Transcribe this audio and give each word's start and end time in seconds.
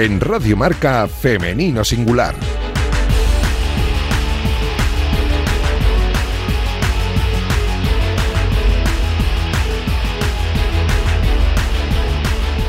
En 0.00 0.20
Radio 0.20 0.56
Marca 0.56 1.08
Femenino 1.08 1.82
Singular. 1.82 2.57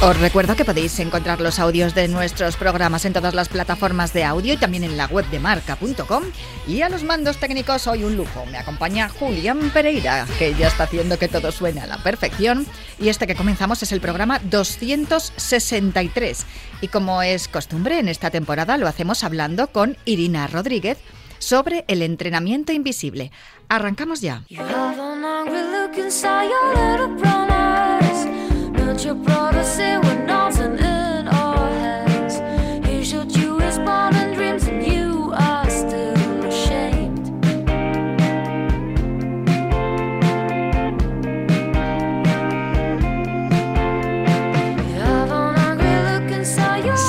Os 0.00 0.16
recuerdo 0.20 0.54
que 0.54 0.64
podéis 0.64 0.96
encontrar 1.00 1.40
los 1.40 1.58
audios 1.58 1.92
de 1.92 2.06
nuestros 2.06 2.54
programas 2.54 3.04
en 3.04 3.12
todas 3.12 3.34
las 3.34 3.48
plataformas 3.48 4.12
de 4.12 4.22
audio 4.22 4.54
y 4.54 4.56
también 4.56 4.84
en 4.84 4.96
la 4.96 5.06
web 5.06 5.28
de 5.28 5.40
marca.com. 5.40 6.22
Y 6.68 6.82
a 6.82 6.88
los 6.88 7.02
mandos 7.02 7.38
técnicos 7.38 7.88
hoy 7.88 8.04
un 8.04 8.16
lujo. 8.16 8.46
Me 8.46 8.58
acompaña 8.58 9.08
Julián 9.08 9.70
Pereira, 9.70 10.24
que 10.38 10.54
ya 10.54 10.68
está 10.68 10.84
haciendo 10.84 11.18
que 11.18 11.26
todo 11.26 11.50
suene 11.50 11.80
a 11.80 11.88
la 11.88 11.98
perfección. 11.98 12.64
Y 13.00 13.08
este 13.08 13.26
que 13.26 13.34
comenzamos 13.34 13.82
es 13.82 13.90
el 13.90 14.00
programa 14.00 14.38
263. 14.44 16.46
Y 16.80 16.88
como 16.88 17.20
es 17.20 17.48
costumbre 17.48 17.98
en 17.98 18.06
esta 18.06 18.30
temporada, 18.30 18.78
lo 18.78 18.86
hacemos 18.86 19.24
hablando 19.24 19.72
con 19.72 19.96
Irina 20.04 20.46
Rodríguez 20.46 20.98
sobre 21.40 21.84
el 21.88 22.02
entrenamiento 22.02 22.70
invisible. 22.70 23.32
Arrancamos 23.68 24.20
ya. 24.20 24.44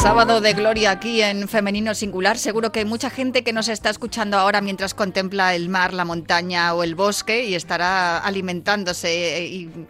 Sábado 0.01 0.41
de 0.41 0.53
gloria 0.53 0.91
aquí 0.91 1.21
en 1.21 1.47
Femenino 1.47 1.93
Singular. 1.93 2.37
Seguro 2.37 2.71
que 2.71 2.79
hay 2.79 2.85
mucha 2.85 3.09
gente 3.09 3.43
que 3.43 3.53
nos 3.53 3.67
está 3.67 3.89
escuchando 3.89 4.37
ahora 4.37 4.61
mientras 4.61 4.93
contempla 4.93 5.55
el 5.55 5.69
mar, 5.69 5.93
la 5.93 6.05
montaña 6.05 6.73
o 6.73 6.83
el 6.83 6.95
bosque 6.95 7.45
y 7.45 7.55
estará 7.55 8.17
alimentándose 8.17 9.45
y 9.45 9.65
eh, 9.65 9.87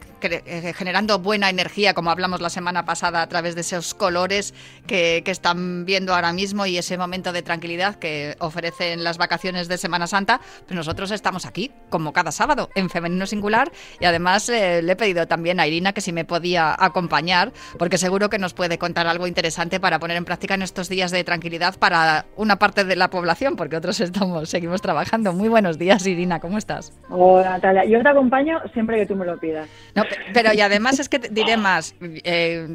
generando 0.75 1.19
buena 1.19 1.49
energía, 1.49 1.93
como 1.93 2.11
hablamos 2.11 2.41
la 2.41 2.49
semana 2.49 2.85
pasada, 2.85 3.21
a 3.21 3.27
través 3.27 3.55
de 3.55 3.61
esos 3.61 3.93
colores 3.93 4.53
que, 4.87 5.23
están 5.29 5.85
viendo 5.85 6.15
ahora 6.15 6.33
mismo 6.33 6.65
y 6.65 6.79
ese 6.79 6.97
momento 6.97 7.31
de 7.31 7.43
tranquilidad 7.43 7.95
que 7.95 8.35
ofrecen 8.39 9.03
las 9.03 9.19
vacaciones 9.19 9.67
de 9.67 9.77
Semana 9.77 10.07
Santa. 10.07 10.41
Pues 10.65 10.75
nosotros 10.75 11.11
estamos 11.11 11.45
aquí, 11.45 11.71
como 11.89 12.13
cada 12.13 12.31
sábado, 12.31 12.69
en 12.73 12.89
Femenino 12.89 13.27
Singular 13.27 13.71
y 13.99 14.05
además 14.05 14.49
eh, 14.49 14.81
le 14.81 14.93
he 14.93 14.95
pedido 14.95 15.27
también 15.27 15.59
a 15.59 15.67
Irina 15.67 15.93
que 15.93 16.01
si 16.01 16.11
me 16.11 16.25
podía 16.25 16.75
acompañar, 16.77 17.51
porque 17.77 17.99
seguro 17.99 18.29
que 18.29 18.39
nos 18.39 18.55
puede 18.55 18.79
contar 18.79 19.05
algo 19.05 19.27
interesante 19.27 19.79
para 19.79 19.99
poner 19.99 20.17
en 20.17 20.25
práctica 20.25 20.55
en 20.55 20.63
estos 20.63 20.89
días 20.89 21.11
de 21.11 21.23
tranquilidad 21.23 21.77
para 21.77 22.25
una 22.35 22.57
parte 22.57 22.83
de 22.83 22.95
la 22.95 23.09
población, 23.09 23.55
porque 23.55 23.75
otros 23.75 23.99
estamos, 23.99 24.49
seguimos 24.49 24.81
trabajando. 24.81 25.33
Muy 25.33 25.49
buenos 25.49 25.77
días, 25.77 26.05
Irina, 26.07 26.39
¿cómo 26.39 26.57
estás? 26.57 26.91
Hola, 27.09 27.51
Natalia. 27.51 27.85
Yo 27.85 28.01
te 28.01 28.09
acompaño 28.09 28.59
siempre 28.73 28.97
que 28.97 29.05
tú 29.05 29.15
me 29.15 29.25
lo 29.25 29.37
pidas. 29.37 29.69
No, 29.95 30.03
pero 30.33 30.53
y 30.53 30.61
además 30.61 30.99
es 30.99 31.09
que 31.09 31.19
diré 31.19 31.57
más. 31.57 31.95
Eh, 32.01 32.67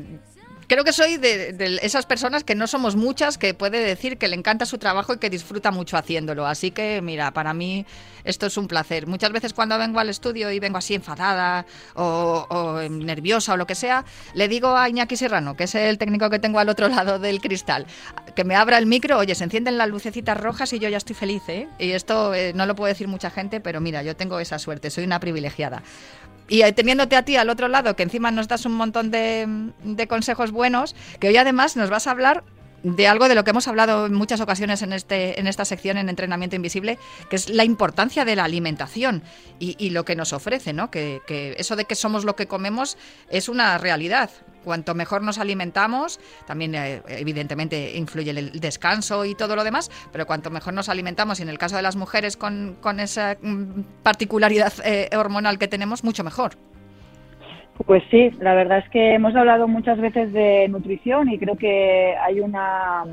creo 0.66 0.84
que 0.84 0.92
soy 0.92 1.16
de, 1.16 1.78
esas 1.82 2.06
personas 2.06 2.44
que 2.44 2.54
no 2.54 2.66
somos 2.66 2.96
muchas 2.96 3.38
que 3.38 3.54
puede 3.54 3.80
decir 3.80 4.18
que 4.18 4.28
le 4.28 4.36
encanta 4.36 4.66
su 4.66 4.78
trabajo 4.78 5.14
y 5.14 5.18
que 5.18 5.30
disfruta 5.30 5.70
mucho 5.70 5.96
haciéndolo. 5.96 6.46
Así 6.46 6.70
que, 6.70 7.00
mira, 7.02 7.32
para 7.32 7.54
mí 7.54 7.86
esto 8.24 8.46
es 8.46 8.56
un 8.56 8.66
placer. 8.66 9.06
Muchas 9.06 9.32
veces 9.32 9.52
cuando 9.52 9.78
vengo 9.78 10.00
al 10.00 10.08
estudio 10.08 10.50
y 10.50 10.58
vengo 10.58 10.78
así 10.78 10.94
enfadada 10.94 11.66
o, 11.94 12.80
nerviosa 12.90 13.54
o 13.54 13.56
lo 13.56 13.66
que 13.66 13.74
sea, 13.74 14.04
le 14.34 14.48
digo 14.48 14.76
a 14.76 14.88
Iñaki 14.88 15.16
Serrano, 15.16 15.56
que 15.56 15.64
es 15.64 15.74
el 15.74 15.98
técnico 15.98 16.30
que 16.30 16.38
tengo 16.38 16.58
al 16.58 16.68
otro 16.68 16.88
lado 16.88 17.18
del 17.18 17.40
cristal, 17.40 17.86
que 18.34 18.44
me 18.44 18.56
abra 18.56 18.78
el 18.78 18.86
micro, 18.86 19.18
oye, 19.18 19.34
se 19.34 19.44
encienden 19.44 19.78
las 19.78 19.88
lucecitas 19.88 20.38
rojas 20.38 20.72
y 20.72 20.78
yo 20.78 20.88
ya 20.88 20.96
estoy 20.96 21.14
feliz, 21.14 21.42
¿eh? 21.48 21.68
Y 21.78 21.90
esto 21.90 22.34
eh, 22.34 22.52
no 22.54 22.66
lo 22.66 22.74
puede 22.74 22.94
decir 22.94 23.08
mucha 23.08 23.30
gente, 23.30 23.60
pero 23.60 23.80
mira, 23.80 24.02
yo 24.02 24.16
tengo 24.16 24.40
esa 24.40 24.58
suerte, 24.58 24.90
soy 24.90 25.04
una 25.04 25.20
privilegiada 25.20 25.82
y 26.48 26.62
teniéndote 26.72 27.16
a 27.16 27.24
ti 27.24 27.36
al 27.36 27.50
otro 27.50 27.68
lado, 27.68 27.96
que 27.96 28.02
encima 28.02 28.30
nos 28.30 28.48
das 28.48 28.66
un 28.66 28.72
montón 28.72 29.10
de, 29.10 29.46
de, 29.82 30.06
consejos 30.06 30.50
buenos, 30.50 30.94
que 31.20 31.28
hoy 31.28 31.36
además 31.36 31.76
nos 31.76 31.90
vas 31.90 32.06
a 32.06 32.10
hablar 32.10 32.44
de 32.84 33.08
algo 33.08 33.28
de 33.28 33.34
lo 33.34 33.42
que 33.42 33.50
hemos 33.50 33.66
hablado 33.66 34.06
en 34.06 34.14
muchas 34.14 34.40
ocasiones 34.40 34.82
en, 34.82 34.92
este, 34.92 35.40
en 35.40 35.46
esta 35.46 35.64
sección 35.64 35.96
en 35.96 36.08
Entrenamiento 36.08 36.54
Invisible, 36.54 36.98
que 37.30 37.36
es 37.36 37.48
la 37.48 37.64
importancia 37.64 38.24
de 38.24 38.36
la 38.36 38.44
alimentación 38.44 39.22
y, 39.58 39.90
lo 39.90 40.04
que 40.04 40.16
nos 40.16 40.32
ofrece, 40.32 40.72
¿no? 40.72 40.90
Que, 40.90 41.22
que, 41.26 41.54
eso 41.58 41.76
de 41.76 41.86
que 41.86 41.94
somos 41.94 42.24
lo 42.24 42.36
que 42.36 42.46
comemos 42.46 42.98
es 43.30 43.48
una 43.48 43.78
realidad. 43.78 44.30
Cuanto 44.64 44.94
mejor 44.94 45.22
nos 45.22 45.38
alimentamos, 45.38 46.20
también 46.46 46.74
eh, 46.74 47.02
evidentemente 47.08 47.96
influye 47.96 48.30
el 48.30 48.60
descanso 48.60 49.24
y 49.24 49.34
todo 49.34 49.56
lo 49.56 49.64
demás, 49.64 49.90
pero 50.12 50.26
cuanto 50.26 50.50
mejor 50.50 50.74
nos 50.74 50.88
alimentamos, 50.88 51.38
y 51.38 51.42
en 51.42 51.48
el 51.48 51.58
caso 51.58 51.76
de 51.76 51.82
las 51.82 51.96
mujeres 51.96 52.36
con, 52.36 52.76
con 52.80 53.00
esa 53.00 53.36
mm, 53.40 54.02
particularidad 54.02 54.72
eh, 54.84 55.10
hormonal 55.16 55.58
que 55.58 55.68
tenemos, 55.68 56.04
mucho 56.04 56.24
mejor. 56.24 56.56
Pues 57.86 58.02
sí, 58.10 58.30
la 58.40 58.54
verdad 58.54 58.78
es 58.78 58.88
que 58.90 59.14
hemos 59.14 59.34
hablado 59.34 59.68
muchas 59.68 59.98
veces 60.00 60.32
de 60.32 60.68
nutrición 60.68 61.28
y 61.28 61.38
creo 61.38 61.56
que 61.56 62.14
hay 62.16 62.40
una, 62.40 63.04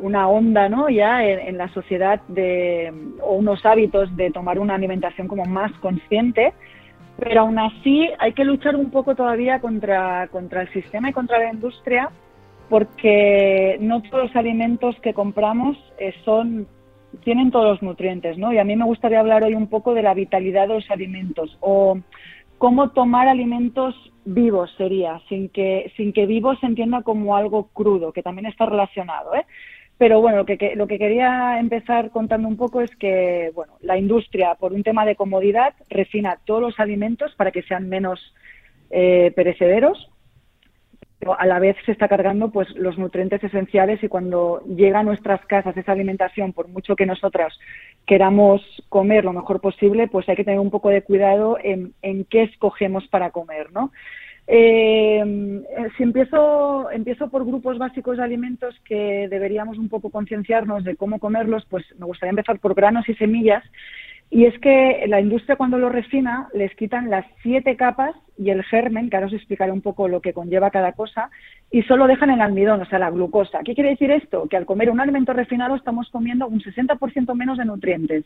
una, 0.00 0.28
onda 0.28 0.68
¿no? 0.68 0.88
ya 0.90 1.24
en, 1.24 1.56
la 1.56 1.68
sociedad 1.68 2.20
de, 2.28 2.92
o 3.22 3.32
unos 3.32 3.64
hábitos 3.64 4.14
de 4.16 4.30
tomar 4.30 4.58
una 4.58 4.74
alimentación 4.74 5.28
como 5.28 5.44
más 5.46 5.72
consciente, 5.80 6.52
pero 7.18 7.40
aún 7.40 7.58
así 7.58 8.08
hay 8.18 8.32
que 8.32 8.44
luchar 8.44 8.76
un 8.76 8.90
poco 8.90 9.14
todavía 9.14 9.60
contra, 9.60 10.28
contra 10.28 10.62
el 10.62 10.72
sistema 10.72 11.08
y 11.10 11.12
contra 11.12 11.38
la 11.38 11.52
industria 11.52 12.10
porque 12.68 13.76
no 13.80 14.00
todos 14.02 14.28
los 14.28 14.36
alimentos 14.36 14.94
que 15.00 15.12
compramos 15.12 15.76
eh, 15.98 16.14
son 16.24 16.68
tienen 17.24 17.50
todos 17.50 17.66
los 17.66 17.82
nutrientes, 17.82 18.38
¿no? 18.38 18.52
Y 18.52 18.58
a 18.58 18.64
mí 18.64 18.76
me 18.76 18.84
gustaría 18.84 19.18
hablar 19.18 19.42
hoy 19.42 19.54
un 19.54 19.66
poco 19.66 19.94
de 19.94 20.02
la 20.02 20.14
vitalidad 20.14 20.68
de 20.68 20.74
los 20.74 20.90
alimentos 20.92 21.58
o 21.60 21.98
cómo 22.60 22.90
tomar 22.90 23.26
alimentos 23.26 23.94
vivos 24.26 24.70
sería, 24.76 25.18
sin 25.30 25.48
que, 25.48 25.90
sin 25.96 26.12
que 26.12 26.26
vivo 26.26 26.54
se 26.56 26.66
entienda 26.66 27.00
como 27.00 27.34
algo 27.34 27.68
crudo, 27.68 28.12
que 28.12 28.22
también 28.22 28.44
está 28.44 28.66
relacionado, 28.66 29.34
¿eh? 29.34 29.46
Pero 29.96 30.20
bueno, 30.20 30.36
lo 30.36 30.44
que, 30.44 30.74
lo 30.76 30.86
que 30.86 30.98
quería 30.98 31.58
empezar 31.58 32.10
contando 32.10 32.46
un 32.48 32.58
poco 32.58 32.82
es 32.82 32.94
que, 32.96 33.50
bueno, 33.54 33.78
la 33.80 33.96
industria, 33.96 34.56
por 34.56 34.74
un 34.74 34.82
tema 34.82 35.06
de 35.06 35.16
comodidad, 35.16 35.72
refina 35.88 36.38
todos 36.44 36.60
los 36.60 36.78
alimentos 36.78 37.34
para 37.34 37.50
que 37.50 37.62
sean 37.62 37.88
menos 37.88 38.20
eh, 38.90 39.32
perecederos 39.34 40.10
pero 41.20 41.38
a 41.38 41.46
la 41.46 41.58
vez 41.58 41.76
se 41.84 41.92
está 41.92 42.08
cargando 42.08 42.50
pues 42.50 42.68
los 42.70 42.98
nutrientes 42.98 43.44
esenciales 43.44 44.02
y 44.02 44.08
cuando 44.08 44.62
llega 44.66 45.00
a 45.00 45.04
nuestras 45.04 45.44
casas 45.44 45.76
esa 45.76 45.92
alimentación, 45.92 46.54
por 46.54 46.66
mucho 46.66 46.96
que 46.96 47.04
nosotras 47.04 47.52
queramos 48.06 48.62
comer 48.88 49.26
lo 49.26 49.34
mejor 49.34 49.60
posible, 49.60 50.08
pues 50.08 50.26
hay 50.30 50.36
que 50.36 50.44
tener 50.44 50.58
un 50.58 50.70
poco 50.70 50.88
de 50.88 51.02
cuidado 51.02 51.58
en, 51.62 51.92
en 52.00 52.24
qué 52.24 52.44
escogemos 52.44 53.06
para 53.08 53.30
comer, 53.30 53.70
¿no? 53.70 53.92
Eh, 54.46 55.62
si 55.96 56.02
empiezo, 56.02 56.90
empiezo 56.90 57.28
por 57.28 57.44
grupos 57.44 57.76
básicos 57.76 58.16
de 58.16 58.24
alimentos 58.24 58.74
que 58.84 59.28
deberíamos 59.28 59.78
un 59.78 59.90
poco 59.90 60.10
concienciarnos 60.10 60.84
de 60.84 60.96
cómo 60.96 61.18
comerlos, 61.18 61.66
pues 61.68 61.84
me 61.98 62.06
gustaría 62.06 62.30
empezar 62.30 62.58
por 62.58 62.74
granos 62.74 63.08
y 63.08 63.14
semillas 63.14 63.62
y 64.30 64.44
es 64.44 64.56
que 64.60 65.04
la 65.08 65.20
industria 65.20 65.56
cuando 65.56 65.76
lo 65.76 65.88
refina 65.88 66.48
les 66.54 66.72
quitan 66.76 67.10
las 67.10 67.26
siete 67.42 67.76
capas 67.76 68.14
y 68.38 68.50
el 68.50 68.62
germen, 68.62 69.10
que 69.10 69.16
ahora 69.16 69.26
os 69.26 69.32
explicaré 69.32 69.72
un 69.72 69.82
poco 69.82 70.06
lo 70.06 70.20
que 70.20 70.32
conlleva 70.32 70.70
cada 70.70 70.92
cosa, 70.92 71.30
y 71.70 71.82
solo 71.82 72.06
dejan 72.06 72.30
el 72.30 72.40
almidón, 72.40 72.80
o 72.80 72.84
sea, 72.86 73.00
la 73.00 73.10
glucosa. 73.10 73.58
¿Qué 73.64 73.74
quiere 73.74 73.90
decir 73.90 74.10
esto? 74.12 74.46
Que 74.48 74.56
al 74.56 74.66
comer 74.66 74.90
un 74.90 75.00
alimento 75.00 75.32
refinado 75.32 75.74
estamos 75.74 76.08
comiendo 76.10 76.46
un 76.46 76.60
60% 76.60 77.34
menos 77.34 77.58
de 77.58 77.64
nutrientes. 77.64 78.24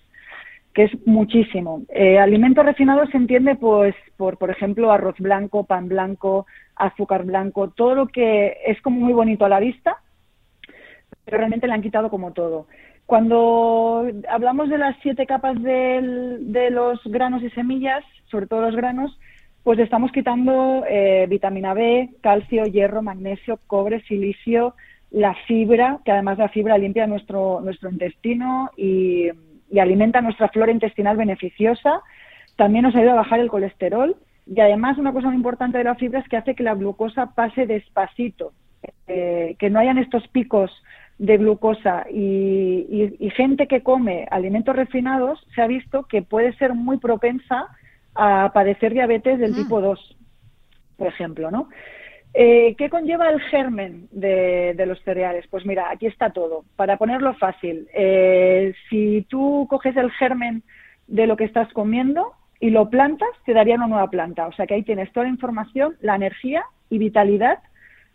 que 0.75 0.85
es 0.85 1.07
muchísimo. 1.07 1.83
Eh, 1.89 2.19
alimentos 2.19 2.67
refinados 2.67 3.09
se 3.11 3.17
entiende, 3.17 3.55
pues, 3.55 3.95
por, 4.17 4.39
por 4.39 4.51
ejemplo, 4.51 4.91
arroz 4.91 5.15
blanco, 5.21 5.63
pan 5.63 5.89
blanco, 5.89 6.47
azúcar 6.75 7.25
blanco, 7.25 7.71
todo 7.71 7.95
lo 7.95 8.09
que 8.09 8.57
es 8.67 8.81
como 8.83 8.99
muy 8.99 9.13
bonito 9.13 9.45
a 9.45 9.49
la 9.49 9.61
vista, 9.61 9.99
pero 11.25 11.39
realmente 11.39 11.69
le 11.69 11.75
han 11.75 11.83
quitado 11.83 12.11
como 12.11 12.33
todo. 12.33 12.67
Cuando 13.07 14.07
hablamos 14.31 14.71
de 14.71 14.79
las 14.79 14.97
siete 15.03 15.27
capas 15.27 15.63
de 15.63 16.69
los 16.71 17.03
granos 17.05 17.43
y 17.43 17.51
semillas, 17.51 18.03
sobre 18.31 18.47
todo 18.47 18.63
los 18.63 18.77
granos, 18.77 19.19
pues 19.63 19.79
estamos 19.79 20.13
quitando 20.13 20.85
eh, 20.89 21.27
vitamina 21.29 21.73
B, 21.73 22.11
calcio, 22.21 22.65
hierro, 22.65 23.03
magnesio, 23.03 23.59
cobre, 23.67 24.03
silicio, 24.03 24.75
la 25.11 25.35
fibra, 25.47 26.01
que 26.05 26.13
además 26.13 26.39
la 26.39 26.51
fibra 26.51 26.77
limpia 26.77 27.07
nuestro, 27.07 27.61
nuestro 27.63 27.91
intestino 27.91 28.71
y, 28.77 29.31
y 29.71 29.79
alimenta 29.79 30.21
nuestra 30.21 30.49
flora 30.49 30.71
intestinal 30.71 31.17
beneficiosa. 31.17 32.03
También 32.57 32.85
nos 32.85 32.95
ayuda 32.95 33.13
a 33.13 33.17
bajar 33.17 33.41
el 33.41 33.49
colesterol 33.49 34.17
y 34.47 34.61
además 34.61 34.99
una 34.99 35.13
cosa 35.13 35.29
muy 35.29 35.37
importante 35.37 35.79
de 35.79 35.85
la 35.85 35.95
fibra 35.95 36.21
es 36.21 36.29
que 36.29 36.37
hace 36.37 36.55
que 36.55 36.63
la 36.63 36.75
glucosa 36.75 37.35
pase 37.35 37.67
despacito, 37.67 38.53
eh, 39.07 39.57
que 39.59 39.71
no 39.71 39.79
hayan 39.79 39.97
estos 39.97 40.29
picos 40.29 40.71
de 41.19 41.37
glucosa 41.37 42.07
y, 42.11 43.09
gente 43.37 43.67
que 43.67 43.83
come 43.83 44.27
alimentos 44.31 44.75
refinados 44.77 45.45
se 45.55 45.63
ha 45.63 45.67
visto 45.67 46.05
que 46.05 46.23
puede 46.23 46.53
ser 46.55 46.75
muy 46.75 46.99
propensa 46.99 47.69
a 48.15 48.53
padecer 48.53 48.93
diabetes 48.93 49.39
del 49.39 49.53
mm. 49.53 49.57
tipo 49.57 49.81
2, 49.81 50.17
por 50.97 51.07
ejemplo, 51.09 51.51
¿no? 51.51 51.69
Eh, 52.33 52.75
¿Qué 52.77 52.91
conlleva 52.91 53.29
el 53.31 53.41
germen 53.43 54.09
de, 54.11 54.75
los 54.87 55.01
cereales? 55.03 55.47
Pues 55.51 55.65
mira, 55.65 55.91
aquí 55.91 56.07
está 56.07 56.31
todo. 56.31 56.65
Para 56.75 56.97
ponerlo 56.97 57.35
fácil, 57.35 57.89
eh, 57.95 58.75
si 58.89 59.25
tú 59.29 59.67
coges 59.71 59.97
el 59.97 60.11
germen 60.13 60.65
de 61.07 61.29
lo 61.29 61.37
que 61.37 61.45
estás 61.45 61.73
comiendo 61.73 62.33
y 62.59 62.71
lo 62.71 62.91
plantas, 62.91 63.29
te 63.47 63.53
daría 63.53 63.77
una 63.77 63.87
nueva 63.87 64.11
planta. 64.11 64.49
O 64.49 64.53
sea 64.53 64.67
que 64.67 64.75
ahí 64.75 64.83
tienes 64.83 65.13
toda 65.13 65.27
la 65.27 65.33
información, 65.33 65.97
la 66.01 66.17
energía 66.17 66.65
y 66.91 66.99
vitalidad 66.99 67.61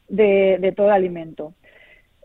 de 0.09 0.73
todo 0.75 0.87
el 0.87 0.93
alimento. 0.93 1.53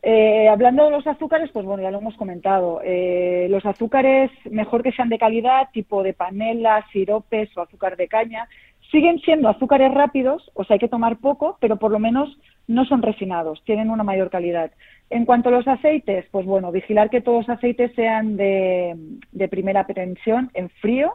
Eh, 0.07 0.49
hablando 0.49 0.85
de 0.85 0.91
los 0.91 1.07
azúcares, 1.07 1.51
pues 1.51 1.65
bueno, 1.65 1.83
ya 1.83 1.91
lo 1.91 1.97
hemos 1.97 2.15
comentado. 2.17 2.83
Eh, 2.85 3.47
los 3.49 3.65
azúcares, 3.65 4.31
mejor 4.51 4.83
que 4.83 4.93
sean 4.93 5.09
de 5.09 5.17
calidad, 5.19 5.71
tipo 5.73 6.03
de 6.03 6.13
panela, 6.13 6.85
siropes 6.93 7.57
o 7.57 7.63
azúcar 7.63 7.97
de 7.97 8.07
caña, 8.07 8.47
siguen 8.91 9.19
siendo 9.21 9.49
azúcares 9.49 9.95
rápidos, 9.95 10.51
o 10.53 10.63
sea, 10.65 10.75
hay 10.75 10.79
que 10.79 10.89
tomar 10.89 11.17
poco, 11.17 11.57
pero 11.59 11.79
por 11.79 11.91
lo 11.91 11.99
menos 11.99 12.39
no 12.69 12.85
son 12.85 13.01
refinados, 13.01 13.63
tienen 13.65 13.89
una 13.89 14.05
mayor 14.05 14.29
calidad. 14.29 14.73
En 15.09 15.25
cuanto 15.25 15.49
a 15.49 15.53
los 15.53 15.67
aceites, 15.67 16.27
pues 16.31 16.45
bueno, 16.45 16.71
vigilar 16.71 17.09
que 17.09 17.23
todos 17.23 17.49
los 17.49 17.57
aceites 17.57 17.91
sean 17.95 18.37
de, 18.37 18.95
de 19.33 19.49
primera 19.49 19.87
pretensión, 19.87 20.51
en 20.53 20.69
frío, 20.69 21.15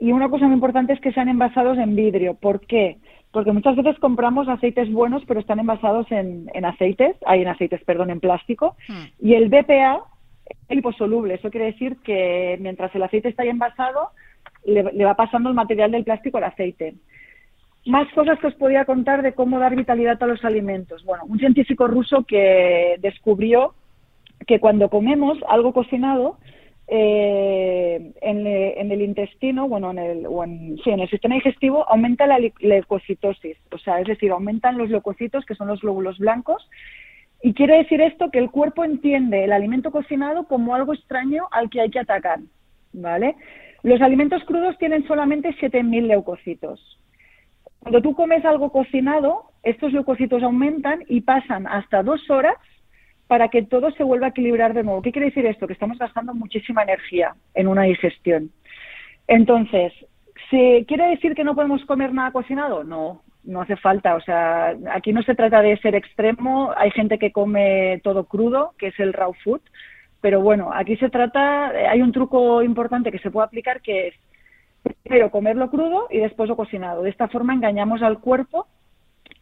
y 0.00 0.10
una 0.10 0.28
cosa 0.28 0.46
muy 0.46 0.54
importante 0.54 0.92
es 0.92 1.00
que 1.00 1.12
sean 1.12 1.28
envasados 1.28 1.78
en 1.78 1.94
vidrio. 1.94 2.34
¿Por 2.34 2.66
qué? 2.66 2.98
Porque 3.34 3.50
muchas 3.50 3.74
veces 3.74 3.98
compramos 3.98 4.48
aceites 4.48 4.90
buenos, 4.92 5.24
pero 5.26 5.40
están 5.40 5.58
envasados 5.58 6.06
en, 6.12 6.48
aceites, 6.64 7.16
hay 7.26 7.42
en 7.42 7.48
aceites, 7.48 7.82
perdón, 7.84 8.10
en 8.10 8.20
plástico, 8.20 8.76
hmm. 8.88 9.26
y 9.26 9.34
el 9.34 9.48
BPA 9.48 10.04
es 10.68 10.76
liposoluble. 10.76 11.34
Eso 11.34 11.50
quiere 11.50 11.66
decir 11.66 11.96
que 12.04 12.56
mientras 12.60 12.94
el 12.94 13.02
aceite 13.02 13.28
está 13.28 13.42
ahí 13.42 13.48
envasado, 13.48 14.10
le, 14.64 15.04
va 15.04 15.16
pasando 15.16 15.48
el 15.48 15.56
material 15.56 15.90
del 15.90 16.04
plástico 16.04 16.38
al 16.38 16.44
aceite. 16.44 16.94
Más 17.86 18.08
cosas 18.14 18.38
que 18.38 18.46
os 18.46 18.54
podía 18.54 18.84
contar 18.84 19.20
de 19.22 19.34
cómo 19.34 19.58
dar 19.58 19.74
vitalidad 19.74 20.22
a 20.22 20.26
los 20.26 20.44
alimentos. 20.44 21.04
Bueno, 21.04 21.24
un 21.26 21.40
científico 21.40 21.88
ruso 21.88 22.22
que 22.22 22.96
descubrió 23.00 23.74
que 24.46 24.60
cuando 24.60 24.88
comemos 24.90 25.38
algo 25.48 25.72
cocinado, 25.72 26.38
eh, 26.86 28.12
en, 28.20 28.46
el 28.92 29.02
intestino, 29.02 29.68
bueno, 29.68 29.90
en 29.90 29.98
el, 29.98 30.26
o 30.26 30.44
en, 30.44 30.76
sí, 30.84 30.90
en 30.90 31.00
el 31.00 31.08
sistema 31.08 31.34
digestivo, 31.34 31.88
aumenta 31.88 32.26
la 32.26 32.38
leucocitosis, 32.38 33.56
o 33.72 33.78
sea, 33.78 34.00
es 34.00 34.06
decir, 34.06 34.30
aumentan 34.30 34.76
los 34.76 34.90
leucocitos, 34.90 35.46
que 35.46 35.54
son 35.54 35.68
los 35.68 35.80
glóbulos 35.80 36.18
blancos, 36.18 36.68
y 37.42 37.54
quiere 37.54 37.78
decir 37.78 38.00
esto 38.00 38.30
que 38.30 38.38
el 38.38 38.50
cuerpo 38.50 38.84
entiende 38.84 39.44
el 39.44 39.52
alimento 39.52 39.90
cocinado 39.90 40.46
como 40.46 40.74
algo 40.74 40.94
extraño 40.94 41.48
al 41.50 41.70
que 41.70 41.80
hay 41.80 41.90
que 41.90 42.00
atacar, 42.00 42.40
¿vale? 42.92 43.36
Los 43.82 44.00
alimentos 44.00 44.42
crudos 44.44 44.78
tienen 44.78 45.06
solamente 45.06 45.54
7.000 45.60 46.06
leucocitos. 46.06 46.98
Cuando 47.80 48.00
tú 48.00 48.14
comes 48.14 48.44
algo 48.46 48.72
cocinado, 48.72 49.50
estos 49.62 49.92
leucocitos 49.92 50.42
aumentan 50.42 51.04
y 51.06 51.20
pasan 51.20 51.66
hasta 51.66 52.02
dos 52.02 52.30
horas 52.30 52.56
para 53.26 53.48
que 53.48 53.62
todo 53.62 53.90
se 53.92 54.04
vuelva 54.04 54.26
a 54.26 54.30
equilibrar 54.30 54.74
de 54.74 54.82
nuevo. 54.82 55.02
¿Qué 55.02 55.12
quiere 55.12 55.26
decir 55.26 55.46
esto? 55.46 55.66
Que 55.66 55.72
estamos 55.72 55.98
gastando 55.98 56.34
muchísima 56.34 56.82
energía 56.82 57.34
en 57.54 57.68
una 57.68 57.82
digestión. 57.82 58.50
Entonces, 59.26 59.92
¿se 60.50 60.84
¿quiere 60.86 61.08
decir 61.08 61.34
que 61.34 61.44
no 61.44 61.54
podemos 61.54 61.84
comer 61.86 62.12
nada 62.12 62.32
cocinado? 62.32 62.84
No, 62.84 63.22
no 63.44 63.62
hace 63.62 63.76
falta. 63.76 64.14
O 64.16 64.20
sea, 64.20 64.74
aquí 64.92 65.12
no 65.12 65.22
se 65.22 65.34
trata 65.34 65.62
de 65.62 65.76
ser 65.78 65.94
extremo. 65.94 66.72
Hay 66.76 66.90
gente 66.90 67.18
que 67.18 67.32
come 67.32 68.00
todo 68.02 68.24
crudo, 68.24 68.74
que 68.78 68.88
es 68.88 69.00
el 69.00 69.12
raw 69.12 69.32
food. 69.42 69.60
Pero 70.20 70.40
bueno, 70.40 70.70
aquí 70.72 70.96
se 70.96 71.10
trata, 71.10 71.68
hay 71.68 72.00
un 72.00 72.12
truco 72.12 72.62
importante 72.62 73.12
que 73.12 73.18
se 73.18 73.30
puede 73.30 73.46
aplicar 73.46 73.82
que 73.82 74.08
es 74.08 74.14
primero 75.02 75.30
comerlo 75.30 75.70
crudo 75.70 76.08
y 76.10 76.18
después 76.18 76.48
lo 76.48 76.56
cocinado. 76.56 77.02
De 77.02 77.10
esta 77.10 77.28
forma 77.28 77.52
engañamos 77.52 78.02
al 78.02 78.20
cuerpo 78.20 78.66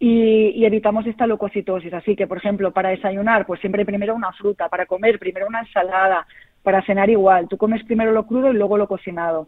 y, 0.05 0.65
evitamos 0.65 1.07
esta 1.07 1.29
leucocitosis. 1.29 1.95
Así 1.95 2.17
que, 2.17 2.27
por 2.27 2.39
ejemplo, 2.39 2.73
para 2.73 2.89
desayunar, 2.89 3.47
pues 3.47 3.61
siempre 3.61 3.87
primero 3.87 4.17
una 4.17 4.33
fruta, 4.33 4.69
para 4.69 4.85
comer 4.85 5.21
primero 5.21 5.47
una 5.47 5.61
ensalada, 5.61 6.27
para 6.65 6.83
cenar 6.83 7.09
igual. 7.09 7.47
Tú 7.49 7.57
comes 7.57 7.85
primero 7.85 8.11
lo 8.11 8.27
crudo 8.27 8.51
y 8.51 8.57
luego 8.57 8.77
lo 8.77 8.89
cocinado. 8.89 9.47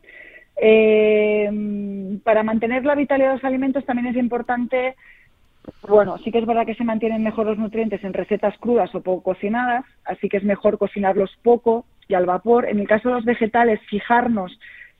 Eh, 0.56 1.51
para 2.23 2.45
mantener 2.45 2.85
la 2.85 2.95
vitalidad 2.95 3.31
de 3.31 3.35
los 3.35 3.45
alimentos 3.45 3.85
también 3.85 4.06
es 4.06 4.17
importante, 4.17 4.95
bueno, 5.89 6.19
sí 6.19 6.31
que 6.31 6.39
es 6.39 6.47
verdad 6.47 6.67
que 6.67 6.77
se 6.77 6.85
mantienen 6.85 7.25
mejor 7.25 7.47
los 7.47 7.59
nutrientes 7.59 8.05
en 8.05 8.12
recetas 8.12 8.57
crudas 8.59 8.95
o 8.95 9.03
poco 9.03 9.25
cocinadas, 9.25 9.85
así 10.05 10.29
que 10.29 10.37
es 10.37 10.45
mejor 10.45 10.79
cocinarlos 10.79 11.37
poco 11.43 11.85
y 12.07 12.15
al 12.15 12.27
vapor. 12.27 12.69
En 12.69 12.79
el 12.79 12.87
caso 12.87 13.09
de 13.09 13.17
los 13.17 13.25
vegetales, 13.25 13.81
fijarnos 13.91 14.57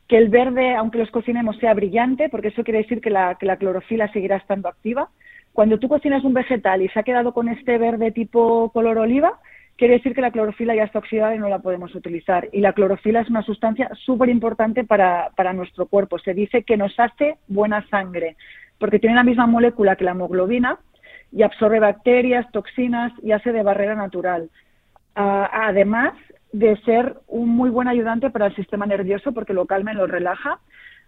que 0.09 0.19
el 0.19 0.31
verde, 0.31 0.75
aunque 0.75 0.99
los 0.99 1.13
cocinemos, 1.13 1.59
sea 1.59 1.75
brillante, 1.75 2.29
porque 2.29 2.49
eso 2.49 2.65
quiere 2.65 2.79
decir 2.79 3.01
que 3.01 3.11
la, 3.11 3.37
que 3.37 3.47
la 3.47 3.57
clorofila 3.57 4.13
seguirá 4.13 4.35
estando 4.35 4.69
activa. 4.69 5.11
Cuando 5.55 5.79
tú 5.79 5.89
cocinas 5.89 6.25
un 6.25 6.35
vegetal 6.35 6.83
y 6.83 6.89
se 6.89 6.99
ha 6.99 7.05
quedado 7.05 7.33
con 7.33 7.49
este 7.49 7.79
verde 7.79 8.11
tipo 8.11 8.71
color 8.71 8.99
oliva, 8.99 9.39
quiere 9.77 9.95
decir 9.95 10.13
que 10.13 10.21
la 10.21 10.33
clorofila 10.33 10.75
ya 10.75 10.83
está 10.83 10.99
oxidada 10.99 11.33
y 11.37 11.39
no 11.39 11.49
la 11.49 11.61
podemos 11.61 11.95
utilizar. 11.95 12.49
Y 12.51 12.61
la 12.61 12.73
clorofila 12.73 13.21
es 13.21 13.31
una 13.31 13.43
sustancia 13.43 13.89
súper 14.05 14.31
importante 14.31 14.83
para, 14.83 15.31
para 15.37 15.53
nuestro 15.53 15.87
cuerpo. 15.87 16.19
Se 16.19 16.35
dice 16.35 16.65
que 16.65 16.77
nos 16.77 16.99
hace 16.99 17.37
buena 17.47 17.87
sangre, 17.89 18.37
porque 18.81 18.99
tiene 18.99 19.15
la 19.15 19.23
misma 19.23 19.47
molécula 19.47 19.95
que 19.95 20.03
la 20.03 20.11
hemoglobina 20.11 20.81
y 21.31 21.45
absorbe 21.45 21.79
bacterias, 21.79 22.51
toxinas 22.51 23.13
y 23.23 23.31
hace 23.31 23.53
de 23.53 23.63
barrera 23.63 23.95
natural. 23.95 24.51
Ah, 25.15 25.69
además 25.69 26.15
de 26.53 26.77
ser 26.79 27.15
un 27.29 27.51
muy 27.51 27.71
buen 27.71 27.87
ayudante 27.87 28.29
para 28.29 28.47
el 28.47 28.57
sistema 28.57 28.87
nervioso 28.87 29.31
porque 29.31 29.55
lo 29.55 29.67
calma 29.67 29.93
y 29.93 29.97
lo 29.97 30.09
relaja 30.09 30.59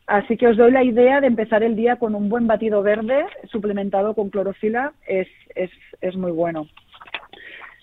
Así 0.06 0.36
que 0.36 0.46
os 0.46 0.56
doy 0.56 0.70
la 0.70 0.84
idea 0.84 1.20
de 1.20 1.26
empezar 1.26 1.62
el 1.62 1.75
día 1.75 1.96
con 1.96 2.14
un 2.14 2.28
buen 2.28 2.46
batido 2.46 2.82
verde 2.82 3.26
suplementado 3.50 4.14
con 4.14 4.30
clorofila, 4.30 4.92
es, 5.06 5.26
es, 5.54 5.70
es 6.00 6.16
muy 6.16 6.30
bueno. 6.30 6.68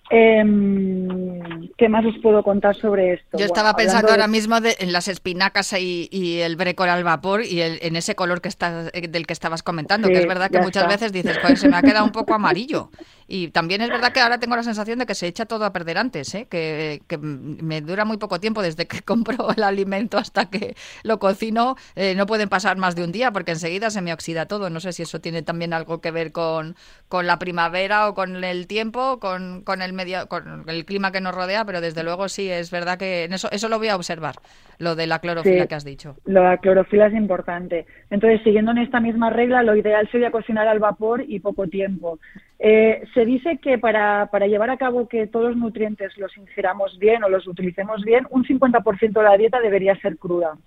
Em, 0.09 1.69
¿Qué 1.77 1.89
más 1.89 2.05
os 2.05 2.15
puedo 2.21 2.43
contar 2.43 2.75
sobre 2.75 3.13
esto? 3.13 3.37
Yo 3.37 3.45
estaba 3.45 3.73
pensando 3.73 4.11
ahora 4.11 4.27
mismo 4.27 4.57
en 4.57 4.91
las 4.91 5.07
espinacas 5.07 5.73
y, 5.73 6.39
el 6.41 6.55
brécol 6.55 6.89
al 6.89 7.03
vapor 7.03 7.43
y 7.43 7.61
en 7.61 7.95
ese 7.95 8.13
color 8.13 8.39
que 8.39 8.49
está, 8.49 8.83
del 8.83 9.25
que 9.25 9.33
estabas 9.33 9.63
comentando, 9.63 10.09
que 10.09 10.19
es 10.19 10.27
verdad 10.27 10.51
que 10.51 10.59
muchas 10.59 10.87
veces 10.87 11.11
dices, 11.11 11.39
pues 11.41 11.61
se 11.61 11.69
me 11.69 11.77
ha 11.77 11.81
quedado 11.81 12.05
un 12.05 12.11
poco 12.11 12.33
amarillo. 12.33 12.89
Y 13.27 13.49
también 13.49 13.81
es 13.81 13.89
verdad 13.89 14.11
que 14.11 14.19
ahora 14.19 14.39
tengo 14.39 14.55
la 14.55 14.63
sensación 14.63 14.99
de 14.99 15.05
que 15.05 15.15
se 15.15 15.27
echa 15.27 15.45
todo 15.45 15.65
a 15.65 15.73
perder 15.73 15.97
antes, 15.97 16.33
¿eh? 16.35 16.47
que, 16.49 17.01
me 17.21 17.81
dura 17.81 18.05
muy 18.05 18.17
poco 18.17 18.39
tiempo 18.39 18.61
desde 18.61 18.87
que 18.87 19.01
compro 19.05 19.49
el 19.55 19.63
alimento 19.63 20.17
hasta 20.17 20.49
que 20.49 20.75
lo 21.03 21.19
cocino. 21.19 21.75
Eh, 21.95 22.15
no 22.15 22.25
pueden 22.25 22.49
pasar 22.49 22.77
más 22.77 22.95
de 22.95 23.03
un 23.03 23.11
día 23.11 23.31
porque 23.31 23.51
enseguida 23.51 23.89
se 23.89 24.01
me 24.01 24.13
oxida 24.13 24.45
todo. 24.45 24.69
No 24.69 24.79
sé 24.79 24.93
si 24.93 25.03
eso 25.03 25.19
tiene 25.19 25.41
también 25.41 25.73
algo 25.73 26.01
que 26.01 26.11
ver 26.11 26.31
con, 26.31 26.75
con 27.07 27.27
la 27.27 27.39
primavera 27.39 28.09
o 28.09 28.13
con 28.13 28.43
el 28.43 28.67
tiempo, 28.67 29.19
con, 29.19 29.61
con 29.63 29.81
el 29.81 29.93
medio, 29.93 30.27
con 30.27 30.65
el 30.67 30.85
clima 30.85 31.11
que 31.11 31.21
nos 31.21 31.35
rodea, 31.35 31.65
pero 31.65 31.81
desde 31.81 32.03
luego 32.03 32.29
sí 32.29 32.49
es 32.49 32.71
verdad 32.71 32.97
que 32.97 33.25
eso, 33.25 33.49
eso 33.51 33.69
lo 33.69 33.77
voy 33.77 33.89
a 33.89 33.95
observar, 33.95 34.35
lo 34.79 34.95
de 34.95 35.07
la 35.07 35.19
clorofila 35.19 35.67
que 35.67 35.75
has 35.75 35.85
dicho. 35.85 36.15
La 36.25 36.57
clorofila 36.57 37.07
es 37.07 37.13
importante. 37.13 37.85
Entonces, 38.09 38.41
siguiendo 38.43 38.71
en 38.71 38.79
esta 38.79 38.99
misma 38.99 39.29
regla, 39.29 39.63
lo 39.63 39.75
ideal 39.75 40.07
sería 40.11 40.31
cocinar 40.31 40.67
al 40.67 40.79
vapor 40.79 41.23
y 41.27 41.39
poco 41.39 41.67
tiempo. 41.67 42.19
Eh, 42.65 43.03
se 43.13 43.25
dice 43.25 43.57
que 43.57 43.77
para, 43.77 44.29
llevar 44.47 44.69
a 44.69 44.77
cabo 44.77 45.09
que 45.09 45.27
todos 45.27 45.49
los 45.49 45.57
nutrientes 45.57 46.17
los 46.17 46.37
ingiramos 46.37 46.97
bien 46.97 47.21
o 47.25 47.27
los 47.27 47.45
utilicemos 47.45 48.05
bien, 48.05 48.25
un 48.29 48.45
50% 48.45 49.11
de 49.11 49.21
la 49.21 49.35
dieta 49.35 49.59
debería 49.59 49.97
ser 49.97 50.17
cruda. 50.17 50.57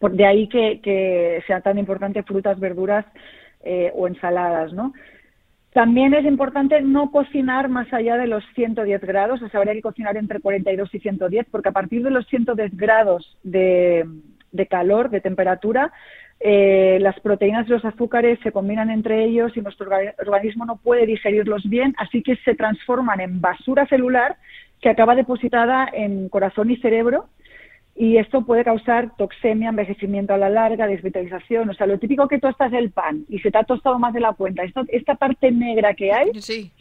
De 0.00 0.26
ahí 0.26 0.48
que, 0.48 0.80
que 0.80 1.42
sea 1.48 1.60
tan 1.60 1.76
importante 1.76 2.22
frutas, 2.22 2.60
verduras 2.60 3.04
eh, 3.64 3.90
o 3.96 4.06
ensaladas, 4.06 4.72
¿no? 4.72 4.92
También 5.72 6.14
es 6.14 6.24
importante 6.24 6.80
no 6.82 7.10
cocinar 7.10 7.68
más 7.68 7.92
allá 7.92 8.16
de 8.16 8.28
los 8.28 8.44
110 8.54 9.00
grados, 9.00 9.42
o 9.42 9.48
sea, 9.48 9.58
habría 9.58 9.74
que 9.74 9.82
cocinar 9.82 10.16
entre 10.16 10.38
42 10.38 10.94
y 10.94 11.00
110, 11.00 11.46
porque 11.50 11.70
a 11.70 11.72
partir 11.72 12.04
de 12.04 12.12
los 12.12 12.28
110 12.28 12.76
grados 12.76 13.36
de, 13.42 14.06
de 14.52 14.66
calor, 14.68 15.10
de 15.10 15.20
temperatura, 15.20 15.92
eh, 16.46 16.98
las 17.00 17.18
proteínas 17.20 17.66
y 17.66 17.70
los 17.70 17.86
azúcares 17.86 18.38
se 18.42 18.52
combinan 18.52 18.90
entre 18.90 19.24
ellos 19.24 19.56
y 19.56 19.62
nuestro 19.62 19.88
organismo 20.18 20.66
no 20.66 20.76
puede 20.76 21.06
digerirlos 21.06 21.66
bien, 21.70 21.94
así 21.96 22.22
que 22.22 22.36
se 22.44 22.54
transforman 22.54 23.22
en 23.22 23.40
basura 23.40 23.86
celular 23.86 24.36
que 24.82 24.90
acaba 24.90 25.14
depositada 25.14 25.88
en 25.90 26.28
corazón 26.28 26.70
y 26.70 26.76
cerebro 26.76 27.30
y 27.96 28.18
esto 28.18 28.44
puede 28.44 28.62
causar 28.62 29.16
toxemia, 29.16 29.70
envejecimiento 29.70 30.34
a 30.34 30.36
la 30.36 30.50
larga, 30.50 30.86
desvitalización. 30.86 31.70
O 31.70 31.74
sea, 31.74 31.86
lo 31.86 31.98
típico 31.98 32.28
que 32.28 32.40
tostas 32.40 32.74
el 32.74 32.90
pan 32.90 33.24
y 33.30 33.38
se 33.38 33.50
te 33.50 33.56
ha 33.56 33.64
tostado 33.64 33.98
más 33.98 34.12
de 34.12 34.20
la 34.20 34.34
cuenta. 34.34 34.64
esta 34.88 35.14
parte 35.14 35.50
negra 35.50 35.94
que 35.94 36.12
hay, 36.12 36.30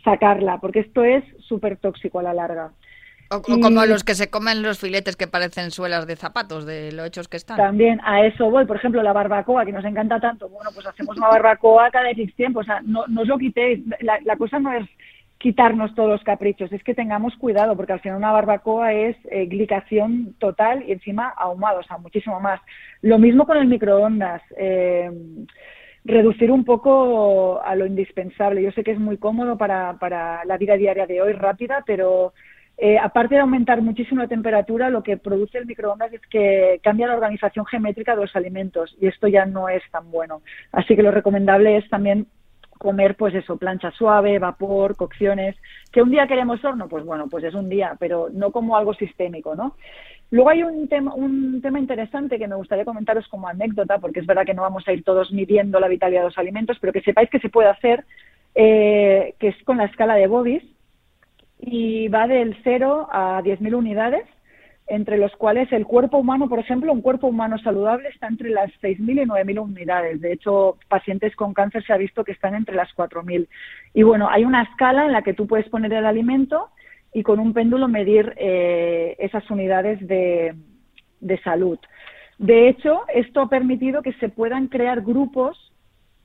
sacarla, 0.03 0.58
porque 0.60 0.79
esto 0.79 1.05
es 1.05 1.24
súper 1.39 1.77
tóxico 1.77 2.20
a 2.20 2.24
la 2.24 2.34
larga. 2.34 2.72
O, 3.36 3.42
como 3.42 3.86
los 3.86 4.04
que 4.04 4.16
se 4.16 4.30
comen 4.30 4.62
los 4.62 4.80
filetes 4.80 5.16
que 5.16 5.28
parecen 5.28 5.72
suelas 5.72 6.08
de 6.08 6.16
zapatos, 6.16 6.66
de 6.66 6.92
lo 6.92 7.06
hechos 7.06 7.28
que 7.28 7.38
están. 7.38 7.58
También 7.58 8.00
a 8.04 8.25
eso 8.25 8.50
voy. 8.50 8.66
Por 8.66 8.78
ejemplo, 8.78 9.02
la 9.04 9.13
barbacoa, 9.13 9.66
que 9.66 9.72
nos 9.72 9.86
encanta 9.86 10.20
tanto. 10.20 10.50
Bueno, 10.50 10.70
pues 10.74 10.86
hacemos 10.86 11.18
una 11.18 11.28
barbacoa 11.28 11.90
cada 11.92 12.10
X 12.12 12.36
tiempo. 12.36 12.60
O 12.60 12.63
sea, 12.63 12.82
no, 12.84 13.06
no 13.08 13.22
os 13.22 13.28
lo 13.28 13.38
quitéis. 13.38 13.82
La, 14.02 14.20
la 14.24 14.38
cosa 14.38 14.60
no 14.60 14.72
es 14.74 14.88
quitarnos 15.38 15.94
todos 15.94 16.10
los 16.10 16.24
caprichos, 16.24 16.72
es 16.72 16.82
que 16.86 16.94
tengamos 16.96 17.36
cuidado, 17.36 17.75
porque 17.75 17.92
al 17.92 18.00
final 18.00 18.18
una 18.18 18.32
barbacoa 18.32 18.94
es 18.94 19.18
eh, 19.30 19.46
glicación 19.48 20.36
total 20.40 20.86
y 20.88 20.94
encima 20.94 21.34
ahumado, 21.36 21.82
o 21.82 21.84
sea, 21.84 21.98
muchísimo 21.98 22.40
más. 22.40 22.62
Lo 23.02 23.20
mismo 23.20 23.46
con 23.46 23.58
el 23.58 23.68
microondas. 23.68 24.42
Eh, 24.56 25.12
reducir 26.06 26.52
un 26.52 26.63
poco 26.63 27.62
a 27.62 27.75
lo 27.75 27.86
indispensable. 27.86 28.63
Yo 28.63 28.72
sé 28.72 28.84
que 28.84 28.92
es 28.92 29.00
muy 29.00 29.18
cómodo 29.18 29.58
para, 29.58 29.98
para 30.00 30.44
la 30.46 30.58
vida 30.58 30.75
diaria 30.75 31.06
de 31.06 31.22
hoy, 31.22 31.34
rápida, 31.34 31.84
pero 31.86 32.34
eh, 32.77 32.98
aparte 32.98 33.36
de 33.36 33.42
aumentar 33.42 33.82
muchísimo 33.82 34.22
la 34.22 34.27
temperatura, 34.27 34.89
lo 34.89 35.03
que 35.03 35.18
produce 35.18 35.58
el 35.58 35.65
microondas 35.65 36.12
es 36.12 36.22
que 36.27 36.80
cambia 36.84 37.08
la 37.08 37.15
organización 37.15 37.65
geométrica 37.65 38.15
de 38.15 38.22
los 38.22 38.36
alimentos 38.36 38.96
y 39.00 39.08
esto 39.08 39.27
ya 39.27 39.46
no 39.46 39.70
es 39.70 39.84
tan 39.92 40.10
bueno. 40.12 40.42
Así 40.72 40.96
que 40.96 41.03
lo 41.03 41.12
recomendable 41.12 41.77
es 41.77 41.88
también 41.89 42.27
comer, 42.77 43.15
pues 43.15 43.34
eso, 43.36 43.58
plancha 43.58 43.92
suave, 43.92 44.39
vapor, 44.39 44.96
cocciones. 44.98 45.56
¿Que 45.92 46.01
un 46.01 46.12
día 46.12 46.27
queremos 46.27 46.63
horno? 46.65 46.89
Pues 46.89 47.06
bueno, 47.06 47.27
pues 47.30 47.44
es 47.46 47.53
un 47.53 47.70
día, 47.70 47.96
pero 48.00 48.27
no 48.34 48.51
como 48.51 48.75
algo 48.75 48.94
sistémico, 48.94 49.56
¿no? 49.56 49.75
Luego 50.32 50.50
hay 50.50 50.63
un 50.63 50.88
tema, 50.88 51.13
un 51.13 51.62
tema 51.62 51.80
interesante 51.80 52.39
que 52.39 52.48
me 52.48 52.56
gustaría 52.56 52.86
comentaros 52.86 53.27
como 53.27 53.48
anécdota, 53.48 54.00
porque 54.00 54.20
es 54.20 54.25
verdad 54.25 54.46
que 54.46 54.56
no 54.56 54.63
vamos 54.63 54.86
a 54.88 54.92
ir 54.92 55.03
todos 55.03 55.32
midiendo 55.32 55.80
la 55.80 55.88
vitalidad 55.88 56.22
de 56.22 56.27
los 56.30 56.38
alimentos, 56.38 56.77
pero 56.82 56.92
que 56.92 57.01
sepáis 57.01 57.30
que 57.30 57.39
se 57.39 57.50
puede 57.50 57.70
hacer, 57.70 58.03
eh, 58.56 59.36
que 59.39 59.50
es 59.50 59.63
con 59.63 59.77
la 59.77 59.86
escala 59.86 60.15
de 60.15 60.27
Bobis, 60.27 60.63
y 61.65 62.10
va 62.10 62.27
del 62.27 62.58
0 62.63 63.08
a 63.10 63.41
10.000 63.41 63.74
unidades, 63.74 64.25
entre 64.86 65.17
los 65.17 65.32
cuales 65.38 65.72
el 65.72 65.86
cuerpo 65.86 66.17
humano, 66.17 66.50
por 66.50 66.60
ejemplo, 66.60 66.91
un 66.91 67.01
cuerpo 67.01 67.27
humano 67.27 67.58
saludable 67.58 68.10
está 68.10 68.27
entre 68.27 68.50
las 68.50 68.70
6.000 68.82 69.24
y 69.24 69.25
9.000 69.25 69.60
unidades. 69.62 70.20
De 70.20 70.34
hecho, 70.34 70.77
pacientes 70.89 71.34
con 71.38 71.53
cáncer 71.53 71.86
se 71.86 71.93
ha 71.93 71.98
visto 71.98 72.25
que 72.25 72.34
están 72.34 72.53
entre 72.53 72.75
las 72.75 72.89
4.000. 72.98 73.48
Y 73.93 74.03
bueno, 74.03 74.27
hay 74.29 74.43
una 74.43 74.63
escala 74.63 75.05
en 75.05 75.13
la 75.13 75.22
que 75.22 75.34
tú 75.34 75.48
puedes 75.48 75.70
poner 75.70 75.93
el 75.93 76.05
alimento 76.05 76.70
y 77.13 77.24
con 77.24 77.39
un 77.39 77.53
péndulo 77.53 77.88
medir 77.88 78.34
eh, 78.36 79.15
esas 79.20 79.50
unidades 79.50 80.05
de, 80.05 80.55
salud. 81.46 81.79
De 82.39 82.67
hecho, 82.67 83.03
esto 83.13 83.39
ha 83.39 83.50
permitido 83.50 84.01
que 84.01 84.12
se 84.13 84.27
puedan 84.27 84.67
crear 84.67 85.01
grupos 85.01 85.72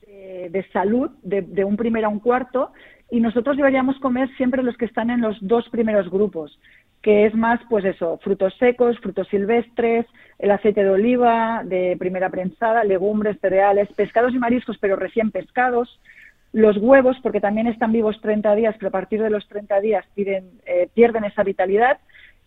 eh, 0.05 0.49
de 0.51 0.67
salud 0.71 1.11
de, 1.23 1.43
de 1.43 1.63
un 1.63 1.77
primero 1.77 2.07
a 2.07 2.09
un 2.09 2.19
cuarto 2.19 2.73
y 3.11 3.19
nosotros 3.19 3.57
deberíamos 3.57 3.97
comer 3.99 4.29
siempre 4.37 4.63
los 4.63 4.77
que 4.77 4.85
están 4.85 5.09
en 5.09 5.21
los 5.21 5.37
dos 5.41 5.67
primeros 5.69 6.09
grupos 6.09 6.59
que 7.01 7.25
es 7.25 7.33
más, 7.33 7.59
pues 7.69 7.85
eso, 7.85 8.17
frutos 8.21 8.53
secos, 8.57 8.99
frutos 8.99 9.27
silvestres, 9.29 10.05
el 10.37 10.51
aceite 10.51 10.83
de 10.83 10.89
oliva 10.89 11.61
de 11.63 11.95
primera 11.97 12.29
prensada, 12.29 12.83
legumbres, 12.83 13.39
cereales, 13.39 13.87
pescados 13.95 14.33
y 14.33 14.37
mariscos, 14.39 14.77
pero 14.79 14.95
recién 14.97 15.31
pescados, 15.31 15.99
los 16.51 16.77
huevos, 16.77 17.17
porque 17.21 17.39
también 17.39 17.67
están 17.67 17.91
vivos 17.91 18.19
30 18.21 18.55
días, 18.55 18.75
pero 18.77 18.89
a 18.89 18.91
partir 18.91 19.21
de 19.21 19.29
los 19.29 19.47
30 19.47 19.79
días 19.79 20.05
eh, 20.15 20.89
pierden 20.93 21.23
esa 21.23 21.43
vitalidad, 21.43 21.99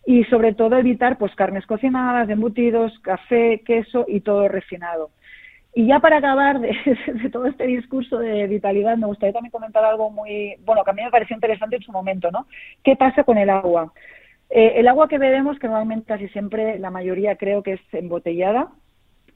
y 0.05 0.25
sobre 0.25 0.53
todo 0.53 0.77
evitar 0.77 1.17
pues 1.17 1.33
carnes 1.33 1.65
cocinadas, 1.65 2.29
embutidos, 2.29 2.91
café, 2.99 3.61
queso 3.65 4.05
y 4.07 4.19
todo 4.19 4.49
refinado. 4.49 5.11
Y 5.75 5.87
ya 5.87 5.99
para 5.99 6.17
acabar 6.17 6.59
de, 6.59 7.29
todo 7.31 7.47
este 7.47 7.65
discurso 7.65 8.19
de 8.19 8.47
vitalidad, 8.47 8.97
me 8.97 9.07
gustaría 9.07 9.33
también 9.33 9.51
comentar 9.51 9.83
algo 9.83 10.09
muy, 10.09 10.55
bueno, 10.65 10.83
que 10.83 10.91
a 10.91 10.93
mí 10.93 11.03
me 11.03 11.11
pareció 11.11 11.35
interesante 11.35 11.77
en 11.77 11.81
su 11.81 11.91
momento, 11.91 12.29
¿no? 12.31 12.47
¿Qué 12.83 12.95
pasa 12.95 13.23
con 13.23 13.37
el 13.37 13.49
agua? 13.49 13.91
Eh, 14.49 14.73
el 14.75 14.87
agua 14.87 15.07
que 15.07 15.17
bebemos, 15.17 15.57
que 15.57 15.67
normalmente 15.67 16.05
casi 16.05 16.27
siempre 16.29 16.77
la 16.77 16.91
mayoría 16.91 17.37
creo 17.37 17.63
que 17.63 17.73
es 17.73 17.81
embotellada, 17.91 18.69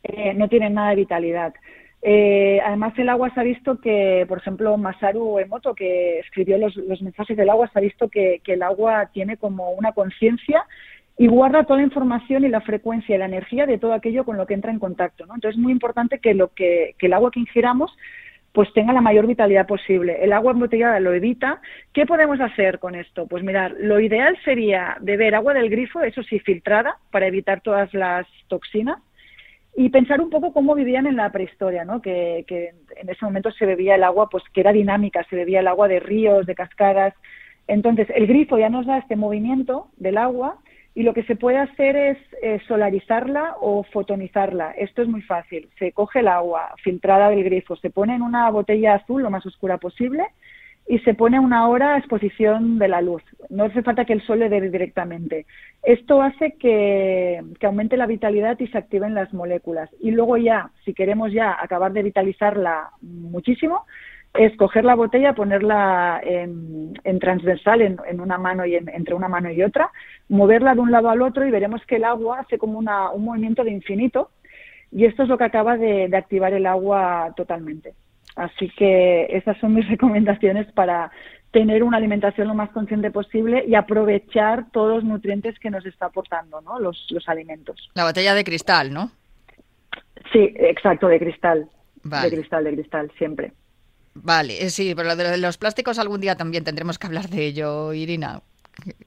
eh, 0.03 0.33
no 0.35 0.47
tiene 0.47 0.69
nada 0.69 0.91
de 0.91 0.97
vitalidad. 0.97 1.53
Eh, 2.01 2.61
además, 2.63 2.93
el 2.97 3.09
agua 3.09 3.33
se 3.33 3.39
ha 3.39 3.43
visto 3.43 3.81
que, 3.81 4.25
por 4.27 4.37
ejemplo, 4.37 4.77
Masaru 4.77 5.39
Emoto, 5.39 5.73
que 5.73 6.19
escribió 6.19 6.57
los, 6.57 6.77
mensajes 7.01 7.35
del 7.35 7.49
agua, 7.49 7.69
se 7.73 7.79
ha 7.79 7.81
visto 7.81 8.09
que, 8.09 8.41
el 8.45 8.61
agua 8.61 9.09
tiene 9.11 9.37
como 9.37 9.71
una 9.71 9.91
conciencia 9.93 10.65
y 11.17 11.27
guarda 11.27 11.63
toda 11.63 11.79
la 11.79 11.85
información 11.85 12.45
y 12.45 12.49
la 12.49 12.61
frecuencia 12.61 13.15
y 13.15 13.19
la 13.19 13.25
energía 13.25 13.65
de 13.65 13.79
todo 13.79 13.93
aquello 13.93 14.23
con 14.23 14.37
lo 14.37 14.45
que 14.45 14.53
entra 14.53 14.71
en 14.71 14.79
contacto. 14.79 15.25
¿no? 15.25 15.33
Entonces, 15.33 15.57
es 15.57 15.63
muy 15.63 15.71
importante 15.71 16.19
que, 16.19 16.35
lo 16.35 16.53
que, 16.53 16.95
el 16.99 17.13
agua 17.13 17.31
que 17.31 17.39
ingiramos 17.39 17.91
pues 18.51 18.73
tenga 18.73 18.93
la 18.93 19.01
mayor 19.01 19.27
vitalidad 19.27 19.67
posible. 19.67 20.17
El 20.23 20.33
agua 20.33 20.51
embotellada 20.51 20.99
lo 20.99 21.13
evita. 21.13 21.61
¿Qué 21.93 22.07
podemos 22.07 22.39
hacer 22.39 22.79
con 22.79 22.95
esto? 22.95 23.27
Pues 23.27 23.43
mirar, 23.43 23.75
lo 23.79 23.99
ideal 23.99 24.35
sería 24.43 24.97
beber 24.99 25.35
agua 25.35 25.53
del 25.53 25.69
grifo, 25.69 26.01
eso 26.01 26.23
sí, 26.23 26.39
filtrada, 26.39 26.97
para 27.11 27.27
evitar 27.27 27.61
todas 27.61 27.93
las 27.93 28.25
toxinas. 28.47 28.97
Y 29.75 29.89
pensar 29.89 30.21
un 30.21 30.31
poco 30.31 30.53
cómo 30.53 30.73
vivían 30.73 31.05
en 31.05 31.17
la 31.17 31.31
prehistoria, 31.31 31.85
¿no? 31.85 32.01
Que, 32.01 32.45
que 32.47 32.71
en 32.95 33.09
ese 33.09 33.25
momento 33.25 33.51
se 33.51 33.67
bebía 33.67 33.93
el 33.93 34.03
agua, 34.03 34.27
pues 34.27 34.43
que 34.51 34.61
era 34.61 34.71
dinámica, 34.71 35.23
se 35.29 35.35
bebía 35.35 35.59
el 35.59 35.67
agua 35.67 35.87
de 35.87 35.99
ríos, 35.99 36.47
de 36.47 36.55
cascadas. 36.55 37.13
Entonces, 37.67 38.07
el 38.15 38.25
grifo 38.25 38.57
ya 38.57 38.69
nos 38.69 38.87
da 38.87 38.97
este 38.97 39.15
movimiento 39.15 39.89
del 39.97 40.17
agua 40.17 40.57
y 40.97 41.03
lo 41.03 41.13
que 41.13 41.21
se 41.25 41.35
puede 41.35 41.59
hacer 41.59 41.95
es 41.95 42.17
eh, 42.41 42.59
solarizarla 42.67 43.57
o 43.61 43.83
fotonizarla. 43.83 44.71
Esto 44.71 45.03
es 45.03 45.07
muy 45.07 45.21
fácil. 45.21 45.69
Se 45.77 45.91
coge 45.91 46.21
el 46.21 46.27
agua 46.27 46.73
filtrada 46.83 47.29
del 47.29 47.43
grifo, 47.43 47.75
se 47.75 47.91
pone 47.91 48.15
en 48.15 48.23
una 48.23 48.49
botella 48.49 48.95
azul 48.95 49.21
lo 49.21 49.29
más 49.29 49.45
oscura 49.45 49.77
posible 49.77 50.23
y 50.87 50.97
se 50.99 51.13
pone 51.13 51.39
una 51.39 51.67
hora 51.67 51.93
a 51.93 51.97
exposición 51.99 52.79
de 52.79 52.87
la 52.87 53.01
luz. 53.01 53.21
No 53.51 53.65
hace 53.65 53.83
falta 53.83 54.05
que 54.05 54.13
el 54.13 54.25
sol 54.25 54.39
le 54.39 54.49
dé 54.49 54.59
directamente. 54.59 55.45
Esto 55.83 56.23
hace 56.23 56.53
que, 56.53 57.43
que, 57.59 57.67
aumente 57.67 57.95
la 57.95 58.07
vitalidad 58.07 58.59
y 58.59 58.65
se 58.65 58.79
activen 58.79 59.13
las 59.13 59.31
moléculas. 59.35 59.91
Y 60.01 60.09
luego 60.09 60.37
ya, 60.37 60.71
si 60.83 60.95
queremos 60.95 61.31
ya 61.31 61.61
acabar 61.61 61.93
de 61.93 62.01
vitalizarla 62.01 62.89
muchísimo, 63.01 63.85
es 64.33 64.55
coger 64.57 64.85
la 64.85 64.95
botella, 64.95 65.33
ponerla 65.33 66.21
en, 66.23 66.93
transversal 67.19 67.81
en, 67.81 68.19
una 68.19 68.37
mano 68.37 68.65
y 68.65 68.75
entre 68.75 69.15
una 69.15 69.27
mano 69.27 69.51
y 69.51 69.63
otra, 69.63 69.91
moverla 70.29 70.75
de 70.75 70.81
un 70.81 70.91
lado 70.91 71.09
al 71.09 71.21
otro 71.21 71.45
y 71.45 71.51
veremos 71.51 71.85
que 71.85 71.95
el 71.95 72.03
agua 72.03 72.41
hace 72.41 72.57
como 72.57 72.77
una, 72.77 73.09
un 73.11 73.25
movimiento 73.25 73.63
de 73.63 73.71
infinito 73.71 74.29
y 74.91 75.05
esto 75.05 75.23
es 75.23 75.29
lo 75.29 75.37
que 75.37 75.43
acaba 75.43 75.77
de, 75.77 76.09
activar 76.15 76.53
el 76.53 76.65
agua 76.65 77.33
totalmente. 77.35 77.93
Así 78.35 78.69
que 78.69 79.27
esas 79.29 79.57
son 79.57 79.73
mis 79.73 79.87
recomendaciones 79.89 80.71
para 80.73 81.11
tener 81.51 81.81
una 81.83 81.97
alimentación 81.97 82.47
lo 82.47 82.53
más 82.53 82.69
consciente 82.69 83.09
posible 83.09 83.63
y 83.67 83.73
aprovechar 83.73 84.65
todos 84.71 84.95
los 84.95 85.03
nutrientes 85.03 85.57
que 85.59 85.71
nos 85.71 85.85
está 85.85 86.07
aportando 86.07 86.61
¿no? 86.61 86.77
los, 86.79 87.07
los 87.09 87.27
alimentos. 87.27 87.89
La 87.95 88.03
botella 88.03 88.35
de 88.35 88.43
cristal, 88.43 88.93
¿no? 88.93 89.11
Sí, 90.31 90.53
exacto, 90.55 91.07
de 91.07 91.19
cristal. 91.19 91.69
De 92.03 92.29
cristal, 92.29 92.63
de 92.63 92.73
cristal, 92.73 93.11
siempre. 93.17 93.53
Vale, 94.23 94.65
eh, 94.65 94.69
sí, 94.69 94.93
pero 94.95 95.09
lo 95.09 95.15
de 95.15 95.37
los 95.37 95.57
plásticos 95.57 95.99
algún 95.99 96.19
día 96.21 96.35
también 96.35 96.63
tendremos 96.63 96.97
que 96.97 97.07
hablar 97.07 97.29
de 97.29 97.45
ello, 97.45 97.93
Irina 97.93 98.41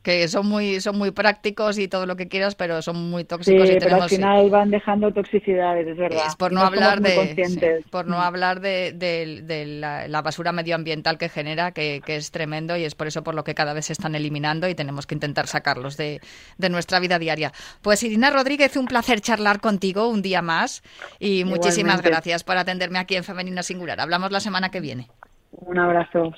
que 0.03 0.29
son 0.29 0.47
muy 0.47 0.81
son 0.81 0.99
muy 0.99 1.11
prácticos 1.11 1.79
y 1.79 1.89
todo 1.89 2.07
lo 2.07 2.17
que 2.17 2.29
quieras, 2.29 2.55
pero 2.55 2.83
son 2.83 3.11
muy 3.11 3.25
tóxicos 3.25 3.69
sí, 3.69 3.75
y 3.75 3.79
pero 3.79 4.03
al 4.03 4.09
final 4.09 4.51
van 4.51 4.71
dejando 4.71 5.13
toxicidades, 5.13 5.87
es 5.87 5.97
verdad. 5.97 6.25
Es 6.27 6.37
por 6.37 6.53
no, 6.53 6.63
hablar 6.63 7.01
de 7.01 7.85
por 7.91 8.07
no 8.07 8.21
hablar 8.21 8.61
de, 8.61 10.07
la, 10.09 10.23
basura 10.23 10.53
medioambiental 10.53 11.19
que 11.19 11.29
genera, 11.29 11.73
que, 11.73 12.03
es 12.07 12.31
tremendo 12.31 12.77
y 12.77 12.85
es 12.85 12.95
por 12.95 13.07
eso 13.07 13.23
por 13.23 13.35
lo 13.35 13.45
que 13.45 13.55
cada 13.55 13.73
vez 13.73 13.87
se 13.87 13.93
están 13.93 14.15
eliminando 14.15 14.69
y 14.69 14.75
tenemos 14.75 15.07
que 15.07 15.15
intentar 15.15 15.47
sacarlos 15.47 15.97
de, 15.97 16.21
nuestra 16.71 17.01
vida 17.01 17.19
diaria. 17.19 17.53
Pues 17.83 18.03
Irina 18.03 18.31
Rodríguez, 18.31 18.77
un 18.77 18.87
placer 18.87 19.21
charlar 19.21 19.61
contigo 19.61 20.09
un 20.09 20.23
día 20.23 20.41
más 20.43 20.83
y 21.19 21.45
muchísimas 21.45 22.03
gracias 22.03 22.45
por 22.45 22.57
atenderme 22.57 22.99
aquí 22.99 23.17
en 23.17 23.25
Femenino 23.25 23.63
Singular. 23.63 24.01
Hablamos 24.01 24.31
la 24.31 24.41
semana 24.41 24.71
que 24.71 24.81
viene. 24.81 25.09
Un 25.53 25.79
abrazo. 25.79 26.33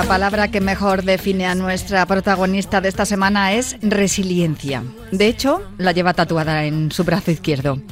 La 0.00 0.08
palabra 0.08 0.50
que 0.50 0.62
mejor 0.62 1.02
define 1.02 1.44
a 1.44 1.54
nuestra 1.54 2.06
protagonista 2.06 2.80
de 2.80 2.88
esta 2.88 3.04
semana 3.04 3.52
es 3.52 3.76
resiliencia. 3.82 4.82
De 5.12 5.26
hecho, 5.26 5.62
la 5.76 5.92
lleva 5.92 6.14
tatuada 6.14 6.64
en 6.64 6.90
su 6.90 7.04
brazo 7.04 7.30
izquierdo. 7.30 7.82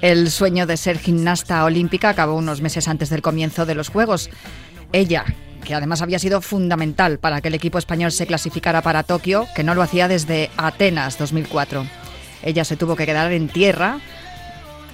El 0.00 0.32
sueño 0.32 0.66
de 0.66 0.76
ser 0.76 0.98
gimnasta 0.98 1.64
olímpica 1.64 2.08
acabó 2.08 2.34
unos 2.34 2.62
meses 2.62 2.88
antes 2.88 3.10
del 3.10 3.22
comienzo 3.22 3.64
de 3.64 3.76
los 3.76 3.90
Juegos. 3.90 4.28
Ella, 4.90 5.24
que 5.64 5.76
además 5.76 6.02
había 6.02 6.18
sido 6.18 6.40
fundamental 6.40 7.20
para 7.20 7.40
que 7.40 7.46
el 7.46 7.54
equipo 7.54 7.78
español 7.78 8.10
se 8.10 8.26
clasificara 8.26 8.82
para 8.82 9.04
Tokio, 9.04 9.46
que 9.54 9.62
no 9.62 9.76
lo 9.76 9.82
hacía 9.82 10.08
desde 10.08 10.50
Atenas 10.56 11.16
2004. 11.16 11.86
Ella 12.42 12.64
se 12.64 12.76
tuvo 12.76 12.96
que 12.96 13.06
quedar 13.06 13.30
en 13.30 13.46
tierra 13.46 14.00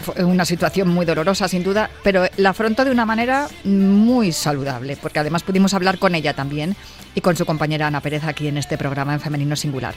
fue 0.01 0.25
una 0.25 0.45
situación 0.45 0.89
muy 0.89 1.05
dolorosa, 1.05 1.49
sin 1.49 1.63
duda, 1.63 1.91
pero 2.03 2.27
la 2.37 2.51
afrontó 2.51 2.85
de 2.85 2.91
una 2.91 3.07
manera 3.07 3.49
muy 3.65 4.33
saludable, 4.33 4.97
porque 4.97 5.19
además 5.19 5.43
pudimos 5.43 5.75
hablar 5.75 5.99
con 5.99 6.15
ella 6.15 6.35
también 6.35 6.77
y 7.15 7.21
con 7.21 7.37
su 7.37 7.45
compañera 7.47 7.87
Ana 7.87 8.01
Pérez 8.01 8.25
aquí 8.25 8.49
en 8.49 8.59
este 8.59 8.79
programa 8.79 9.15
en 9.15 9.21
Femenino 9.21 9.57
Singular. 9.57 9.95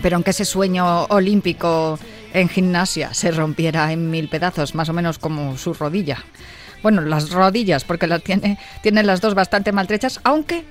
Pero 0.00 0.16
aunque 0.16 0.30
ese 0.30 0.44
sueño 0.44 1.04
olímpico 1.06 1.98
en 2.32 2.48
gimnasia 2.48 3.12
se 3.14 3.30
rompiera 3.30 3.92
en 3.92 4.10
mil 4.10 4.28
pedazos, 4.28 4.74
más 4.74 4.88
o 4.88 4.92
menos 4.92 5.18
como 5.18 5.58
su 5.58 5.74
rodilla, 5.74 6.24
bueno, 6.82 7.00
las 7.02 7.30
rodillas, 7.30 7.84
porque 7.84 8.06
las 8.06 8.22
tiene, 8.22 8.58
tiene 8.82 9.02
las 9.02 9.20
dos 9.20 9.34
bastante 9.34 9.72
maltrechas, 9.72 10.20
aunque 10.22 10.64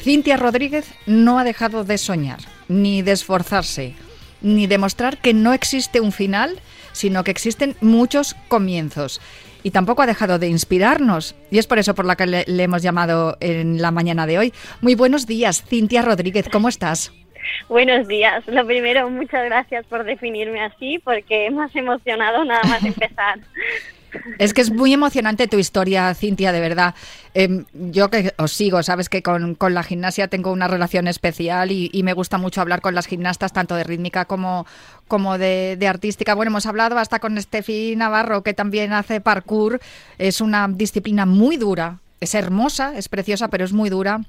Cintia 0.00 0.36
Rodríguez 0.36 0.86
no 1.06 1.38
ha 1.38 1.44
dejado 1.44 1.84
de 1.84 1.98
soñar, 1.98 2.38
ni 2.68 3.02
de 3.02 3.12
esforzarse, 3.12 3.94
ni 4.40 4.66
de 4.68 4.78
mostrar 4.78 5.18
que 5.18 5.34
no 5.34 5.52
existe 5.52 6.00
un 6.00 6.12
final 6.12 6.60
sino 6.98 7.22
que 7.22 7.30
existen 7.30 7.76
muchos 7.80 8.34
comienzos. 8.48 9.20
Y 9.62 9.70
tampoco 9.70 10.02
ha 10.02 10.06
dejado 10.06 10.38
de 10.38 10.48
inspirarnos. 10.48 11.36
Y 11.50 11.58
es 11.58 11.66
por 11.66 11.78
eso 11.78 11.94
por 11.94 12.04
la 12.04 12.16
que 12.16 12.26
le, 12.26 12.44
hemos 12.62 12.82
llamado 12.82 13.36
en 13.40 13.80
la 13.80 13.92
mañana 13.92 14.26
de 14.26 14.38
hoy. 14.38 14.52
Muy 14.80 14.96
buenos 14.96 15.26
días, 15.26 15.64
Cintia 15.64 16.02
Rodríguez, 16.02 16.48
¿cómo 16.50 16.68
estás? 16.68 17.12
Buenos 17.68 18.08
días. 18.08 18.46
Lo 18.48 18.66
primero, 18.66 19.08
muchas 19.10 19.44
gracias 19.44 19.86
por 19.86 20.04
definirme 20.04 20.60
así, 20.60 20.98
porque 21.04 21.50
me 21.50 21.64
has 21.64 21.76
emocionado 21.76 22.44
nada 22.44 22.62
más 22.64 22.84
empezar. 22.84 23.38
Es 24.38 24.54
que 24.54 24.60
es 24.60 24.70
muy 24.70 24.92
emocionante 24.92 25.48
tu 25.48 25.58
historia, 25.58 26.14
Cintia, 26.14 26.52
de 26.52 26.60
verdad. 26.60 26.94
Em, 27.34 27.64
yo 27.72 28.10
que 28.10 28.32
os 28.38 28.52
sigo, 28.52 28.82
sabes 28.82 29.08
que 29.08 29.22
con, 29.22 29.56
la 29.60 29.82
gimnasia 29.82 30.28
tengo 30.28 30.52
una 30.52 30.68
relación 30.68 31.08
especial 31.08 31.70
y, 31.70 32.02
me 32.02 32.12
gusta 32.12 32.38
mucho 32.38 32.60
hablar 32.60 32.80
con 32.80 32.94
las 32.94 33.06
gimnastas, 33.06 33.52
tanto 33.52 33.74
de 33.74 33.84
rítmica 33.84 34.24
como, 34.24 34.66
como 35.08 35.36
de, 35.38 35.76
de, 35.78 35.88
artística. 35.88 36.34
Bueno, 36.34 36.50
hemos 36.50 36.66
hablado 36.66 36.98
hasta 36.98 37.18
con 37.18 37.36
Estefi 37.36 37.94
Navarro, 37.96 38.42
que 38.42 38.54
también 38.54 38.92
hace 38.92 39.20
parkour. 39.20 39.80
Es 40.18 40.40
una 40.40 40.68
disciplina 40.68 41.26
muy 41.26 41.56
dura, 41.56 41.98
es 42.20 42.34
hermosa, 42.34 42.96
es 42.96 43.08
preciosa, 43.08 43.48
pero 43.48 43.64
es 43.64 43.72
muy 43.72 43.90
dura. 43.90 44.22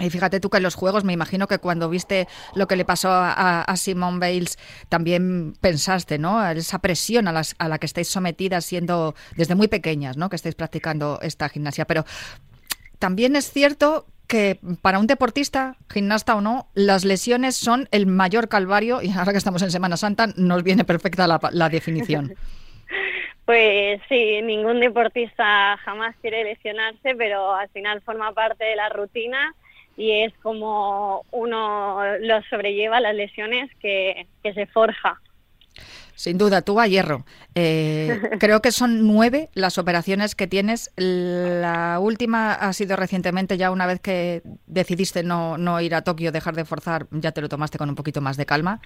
Y 0.00 0.10
fíjate 0.10 0.40
tú 0.40 0.50
que 0.50 0.56
en 0.56 0.62
los 0.62 0.74
juegos, 0.74 1.04
me 1.04 1.12
imagino 1.12 1.46
que 1.46 1.58
cuando 1.58 1.88
viste 1.88 2.26
lo 2.54 2.66
que 2.66 2.76
le 2.76 2.84
pasó 2.84 3.10
a, 3.10 3.62
a 3.62 3.76
Simone 3.76 4.18
Bales, 4.18 4.58
también 4.88 5.54
pensaste, 5.60 6.18
¿no? 6.18 6.44
Esa 6.50 6.78
presión 6.78 7.28
a, 7.28 7.32
las, 7.32 7.54
a 7.58 7.68
la 7.68 7.78
que 7.78 7.86
estáis 7.86 8.08
sometidas 8.08 8.64
siendo 8.64 9.14
desde 9.36 9.54
muy 9.54 9.68
pequeñas, 9.68 10.16
¿no? 10.16 10.30
Que 10.30 10.36
estáis 10.36 10.54
practicando 10.54 11.18
esta 11.22 11.48
gimnasia. 11.48 11.84
Pero 11.84 12.04
también 12.98 13.36
es 13.36 13.52
cierto 13.52 14.06
que 14.26 14.60
para 14.80 15.00
un 15.00 15.08
deportista, 15.08 15.76
gimnasta 15.92 16.36
o 16.36 16.40
no, 16.40 16.68
las 16.74 17.04
lesiones 17.04 17.56
son 17.56 17.88
el 17.90 18.06
mayor 18.06 18.48
calvario 18.48 19.02
y 19.02 19.10
ahora 19.10 19.32
que 19.32 19.38
estamos 19.38 19.60
en 19.62 19.72
Semana 19.72 19.96
Santa 19.96 20.28
nos 20.36 20.62
viene 20.62 20.84
perfecta 20.84 21.26
la, 21.26 21.40
la 21.52 21.68
definición. 21.68 22.34
Pues 23.46 24.00
sí, 24.08 24.40
ningún 24.42 24.78
deportista 24.78 25.76
jamás 25.78 26.14
quiere 26.20 26.44
lesionarse, 26.44 27.16
pero 27.16 27.52
al 27.52 27.68
final 27.70 28.00
forma 28.02 28.32
parte 28.32 28.64
de 28.64 28.76
la 28.76 28.90
rutina 28.90 29.56
y 30.00 30.24
es 30.24 30.32
como 30.42 31.26
uno 31.30 32.00
lo 32.20 32.42
sobrelleva 32.44 33.00
las 33.00 33.14
lesiones 33.14 33.70
que, 33.80 34.26
se 34.42 34.66
forja. 34.68 35.20
Sin 36.14 36.38
duda, 36.38 36.62
tú 36.62 36.80
a 36.80 36.86
hierro. 36.86 37.26
Eh, 37.54 38.18
creo 38.40 38.62
que 38.62 38.72
son 38.72 39.06
nueve 39.06 39.50
las 39.52 39.76
operaciones 39.76 40.34
que 40.34 40.46
tienes. 40.46 40.90
La 40.96 41.98
última 42.00 42.54
ha 42.54 42.72
sido 42.72 42.96
recientemente, 42.96 43.58
ya 43.58 43.70
una 43.70 43.86
vez 43.86 44.00
que 44.00 44.40
decidiste 44.66 45.22
no, 45.22 45.58
no 45.58 45.78
ir 45.82 45.94
a 45.94 46.00
Tokio, 46.00 46.32
dejar 46.32 46.56
de 46.56 46.64
forzar, 46.64 47.06
ya 47.10 47.32
te 47.32 47.42
lo 47.42 47.50
tomaste 47.50 47.76
con 47.76 47.90
un 47.90 47.94
poquito 47.94 48.22
más 48.22 48.38
de 48.38 48.46
calma. 48.46 48.80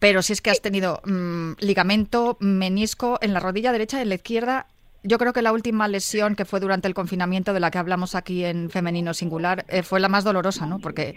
Pero 0.00 0.20
si 0.20 0.32
es 0.32 0.40
que 0.40 0.50
has 0.50 0.60
tenido 0.60 1.00
mm, 1.04 1.52
ligamento, 1.60 2.38
menisco 2.40 3.18
en 3.22 3.32
la 3.32 3.38
rodilla 3.38 3.70
derecha 3.70 3.98
y 3.98 4.02
en 4.02 4.08
la 4.08 4.16
izquierda 4.16 4.66
yo 5.02 5.18
creo 5.18 5.32
que 5.32 5.42
la 5.42 5.52
última 5.52 5.88
lesión 5.88 6.34
que 6.34 6.44
fue 6.44 6.60
durante 6.60 6.88
el 6.88 6.94
confinamiento 6.94 7.52
de 7.52 7.60
la 7.60 7.70
que 7.70 7.78
hablamos 7.78 8.14
aquí 8.14 8.44
en 8.44 8.70
Femenino 8.70 9.14
Singular 9.14 9.64
eh, 9.68 9.82
fue 9.82 10.00
la 10.00 10.08
más 10.08 10.24
dolorosa, 10.24 10.66
¿no? 10.66 10.78
Porque 10.78 11.16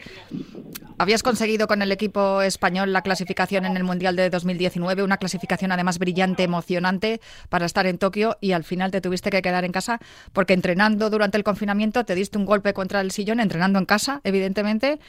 habías 0.98 1.24
conseguido 1.24 1.68
con 1.68 1.82
el 1.82 1.92
equipo 1.92 2.42
español 2.42 2.94
la 2.94 3.02
clasificación 3.02 3.66
en 3.66 3.78
el 3.78 3.84
Mundial 3.84 4.16
de 4.16 4.30
2019, 4.30 5.04
una 5.04 5.18
clasificación 5.18 5.72
además 5.72 5.98
brillante, 5.98 6.44
emocionante 6.44 7.20
para 7.50 7.66
estar 7.66 7.88
en 7.88 7.98
Tokio 7.98 8.38
y 8.42 8.52
al 8.52 8.64
final 8.64 8.92
te 8.92 9.02
tuviste 9.02 9.30
que 9.30 9.42
quedar 9.42 9.66
en 9.66 9.72
casa 9.72 10.00
porque 10.34 10.54
entrenando 10.54 11.10
durante 11.10 11.38
el 11.38 11.44
confinamiento 11.44 12.04
te 12.06 12.16
diste 12.16 12.38
un 12.38 12.46
golpe 12.46 12.74
contra 12.74 13.02
el 13.02 13.12
sillón, 13.12 13.40
entrenando 13.40 13.80
en 13.80 13.86
casa, 13.86 14.22
evidentemente, 14.24 15.00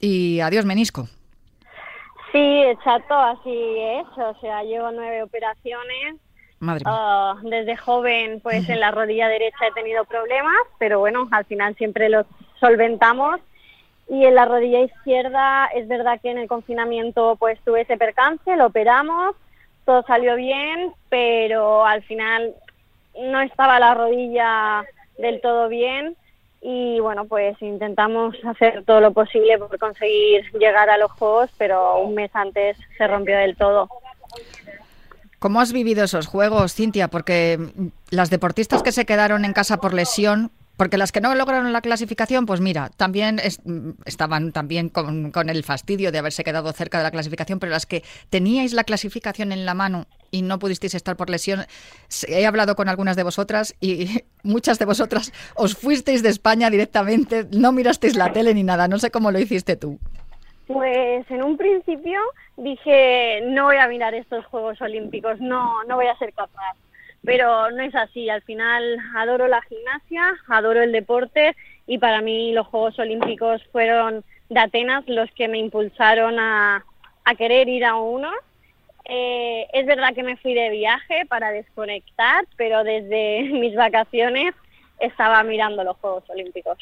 y 0.00 0.40
adiós 0.40 0.64
menisco. 0.64 1.08
Sí, 2.32 2.62
exacto, 2.64 3.14
así 3.14 3.78
es. 3.78 4.06
O 4.18 4.34
sea, 4.40 4.64
llevo 4.64 4.90
nueve 4.90 5.22
operaciones 5.22 6.16
Ah, 6.86 7.36
desde 7.42 7.76
joven, 7.76 8.40
pues 8.40 8.68
en 8.68 8.80
la 8.80 8.90
rodilla 8.90 9.28
derecha 9.28 9.66
he 9.66 9.72
tenido 9.72 10.04
problemas, 10.04 10.56
pero 10.78 10.98
bueno, 10.98 11.28
al 11.30 11.44
final 11.44 11.74
siempre 11.76 12.08
los 12.08 12.26
solventamos. 12.60 13.40
Y 14.08 14.26
en 14.26 14.34
la 14.34 14.44
rodilla 14.44 14.80
izquierda 14.80 15.66
es 15.74 15.88
verdad 15.88 16.20
que 16.20 16.30
en 16.30 16.38
el 16.38 16.48
confinamiento 16.48 17.36
pues 17.36 17.58
tuve 17.64 17.82
ese 17.82 17.96
percance, 17.96 18.56
lo 18.56 18.66
operamos, 18.66 19.34
todo 19.86 20.02
salió 20.02 20.36
bien, 20.36 20.92
pero 21.08 21.86
al 21.86 22.02
final 22.02 22.54
no 23.18 23.40
estaba 23.40 23.78
la 23.80 23.94
rodilla 23.94 24.84
del 25.16 25.40
todo 25.40 25.68
bien 25.68 26.16
y 26.66 26.98
bueno, 27.00 27.26
pues 27.26 27.60
intentamos 27.60 28.34
hacer 28.42 28.84
todo 28.86 29.00
lo 29.02 29.12
posible 29.12 29.58
por 29.58 29.78
conseguir 29.78 30.50
llegar 30.58 30.88
a 30.88 30.96
los 30.96 31.12
Juegos, 31.12 31.50
pero 31.58 31.98
un 31.98 32.14
mes 32.14 32.30
antes 32.32 32.78
se 32.96 33.06
rompió 33.06 33.36
del 33.36 33.54
todo. 33.54 33.88
¿Cómo 35.44 35.60
has 35.60 35.74
vivido 35.74 36.02
esos 36.02 36.26
juegos, 36.26 36.72
Cintia? 36.72 37.08
Porque 37.08 37.58
las 38.08 38.30
deportistas 38.30 38.82
que 38.82 38.92
se 38.92 39.04
quedaron 39.04 39.44
en 39.44 39.52
casa 39.52 39.76
por 39.76 39.92
lesión, 39.92 40.52
porque 40.78 40.96
las 40.96 41.12
que 41.12 41.20
no 41.20 41.34
lograron 41.34 41.70
la 41.70 41.82
clasificación, 41.82 42.46
pues 42.46 42.62
mira, 42.62 42.90
también 42.96 43.42
estaban 44.06 44.52
también 44.52 44.88
con, 44.88 45.32
con, 45.32 45.50
el 45.50 45.62
fastidio 45.62 46.10
de 46.12 46.16
haberse 46.16 46.44
quedado 46.44 46.72
cerca 46.72 46.96
de 46.96 47.04
la 47.04 47.10
clasificación, 47.10 47.58
pero 47.58 47.72
las 47.72 47.84
que 47.84 48.02
teníais 48.30 48.72
la 48.72 48.84
clasificación 48.84 49.52
en 49.52 49.66
la 49.66 49.74
mano 49.74 50.06
y 50.30 50.40
no 50.40 50.58
pudisteis 50.58 50.94
estar 50.94 51.14
por 51.14 51.28
lesión, 51.28 51.66
he 52.26 52.46
hablado 52.46 52.74
con 52.74 52.88
algunas 52.88 53.14
de 53.14 53.24
vosotras 53.24 53.74
y 53.82 54.22
muchas 54.42 54.78
de 54.78 54.86
vosotras 54.86 55.30
os 55.56 55.76
fuisteis 55.76 56.22
de 56.22 56.30
España 56.30 56.70
directamente, 56.70 57.46
no 57.50 57.70
mirasteis 57.70 58.16
la 58.16 58.32
tele 58.32 58.54
ni 58.54 58.62
nada, 58.62 58.88
no 58.88 58.98
sé 58.98 59.10
cómo 59.10 59.30
lo 59.30 59.38
hiciste 59.38 59.76
tú. 59.76 60.00
Pues 60.66 61.30
en 61.30 61.42
un 61.42 61.56
principio 61.56 62.20
dije, 62.56 63.42
no 63.44 63.64
voy 63.64 63.76
a 63.76 63.88
mirar 63.88 64.14
estos 64.14 64.46
Juegos 64.46 64.80
Olímpicos, 64.80 65.38
no, 65.40 65.84
no 65.84 65.96
voy 65.96 66.06
a 66.06 66.16
ser 66.16 66.32
capaz. 66.32 66.76
Pero 67.22 67.70
no 67.70 67.82
es 67.82 67.94
así, 67.94 68.28
al 68.28 68.42
final 68.42 68.98
adoro 69.16 69.48
la 69.48 69.62
gimnasia, 69.62 70.34
adoro 70.48 70.82
el 70.82 70.92
deporte 70.92 71.54
y 71.86 71.98
para 71.98 72.20
mí 72.20 72.52
los 72.52 72.66
Juegos 72.66 72.98
Olímpicos 72.98 73.62
fueron 73.72 74.24
de 74.48 74.60
Atenas 74.60 75.04
los 75.06 75.30
que 75.32 75.48
me 75.48 75.58
impulsaron 75.58 76.38
a, 76.38 76.84
a 77.24 77.34
querer 77.34 77.68
ir 77.68 77.84
a 77.84 77.96
uno. 77.96 78.30
Eh, 79.06 79.66
es 79.72 79.84
verdad 79.86 80.14
que 80.14 80.22
me 80.22 80.36
fui 80.38 80.54
de 80.54 80.70
viaje 80.70 81.26
para 81.28 81.50
desconectar, 81.50 82.46
pero 82.56 82.84
desde 82.84 83.42
mis 83.52 83.74
vacaciones 83.74 84.54
estaba 84.98 85.42
mirando 85.42 85.84
los 85.84 85.96
Juegos 85.98 86.28
Olímpicos. 86.30 86.78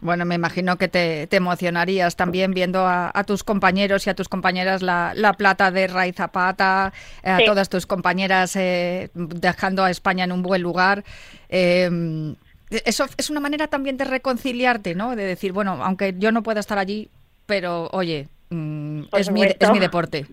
Bueno, 0.00 0.24
me 0.24 0.34
imagino 0.34 0.76
que 0.76 0.88
te, 0.88 1.28
emocionarías 1.30 2.16
también 2.16 2.52
viendo 2.52 2.86
a, 2.86 3.12
tus 3.26 3.44
compañeros 3.44 4.06
y 4.06 4.10
a 4.10 4.14
tus 4.14 4.28
compañeras 4.28 4.82
la, 4.82 5.34
plata 5.36 5.70
de 5.70 5.86
Ray 5.86 6.12
Zapata, 6.12 6.92
a 7.22 7.38
todas 7.44 7.68
tus 7.68 7.86
compañeras 7.86 8.56
eh, 8.56 9.10
dejando 9.14 9.84
a 9.84 9.90
España 9.90 10.24
en 10.24 10.32
un 10.32 10.42
buen 10.42 10.62
lugar. 10.62 11.04
Em, 11.48 12.34
eso 12.70 13.04
es 13.16 13.30
una 13.30 13.40
manera 13.40 13.66
también 13.66 13.96
de 13.96 14.04
reconciliarte, 14.04 14.94
¿no? 14.94 15.16
De 15.16 15.24
decir, 15.24 15.52
bueno, 15.52 15.78
aunque 15.82 16.14
yo 16.16 16.32
no 16.32 16.42
pueda 16.42 16.60
estar 16.60 16.78
allí, 16.78 17.08
pero 17.46 17.88
oye, 17.92 18.28
mm, 18.50 19.02
es, 19.12 19.30
mi, 19.30 19.42
es 19.42 19.70
mi 19.70 19.80
deporte. 19.80 20.26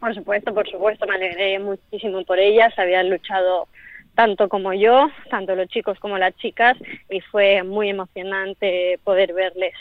Por 0.00 0.14
supuesto, 0.14 0.54
por 0.54 0.68
supuesto, 0.70 1.06
me 1.06 1.14
alegré 1.16 1.58
muchísimo 1.58 2.24
por 2.24 2.38
ellas, 2.38 2.72
habían 2.78 3.10
luchado 3.10 3.68
tanto 4.14 4.48
como 4.48 4.72
yo, 4.72 5.08
tanto 5.30 5.54
los 5.54 5.68
chicos 5.68 5.98
como 5.98 6.18
las 6.18 6.36
chicas, 6.36 6.76
y 7.10 7.20
fue 7.20 7.62
muy 7.62 7.90
emocionante 7.90 8.98
poder 9.04 9.32
verles. 9.32 9.74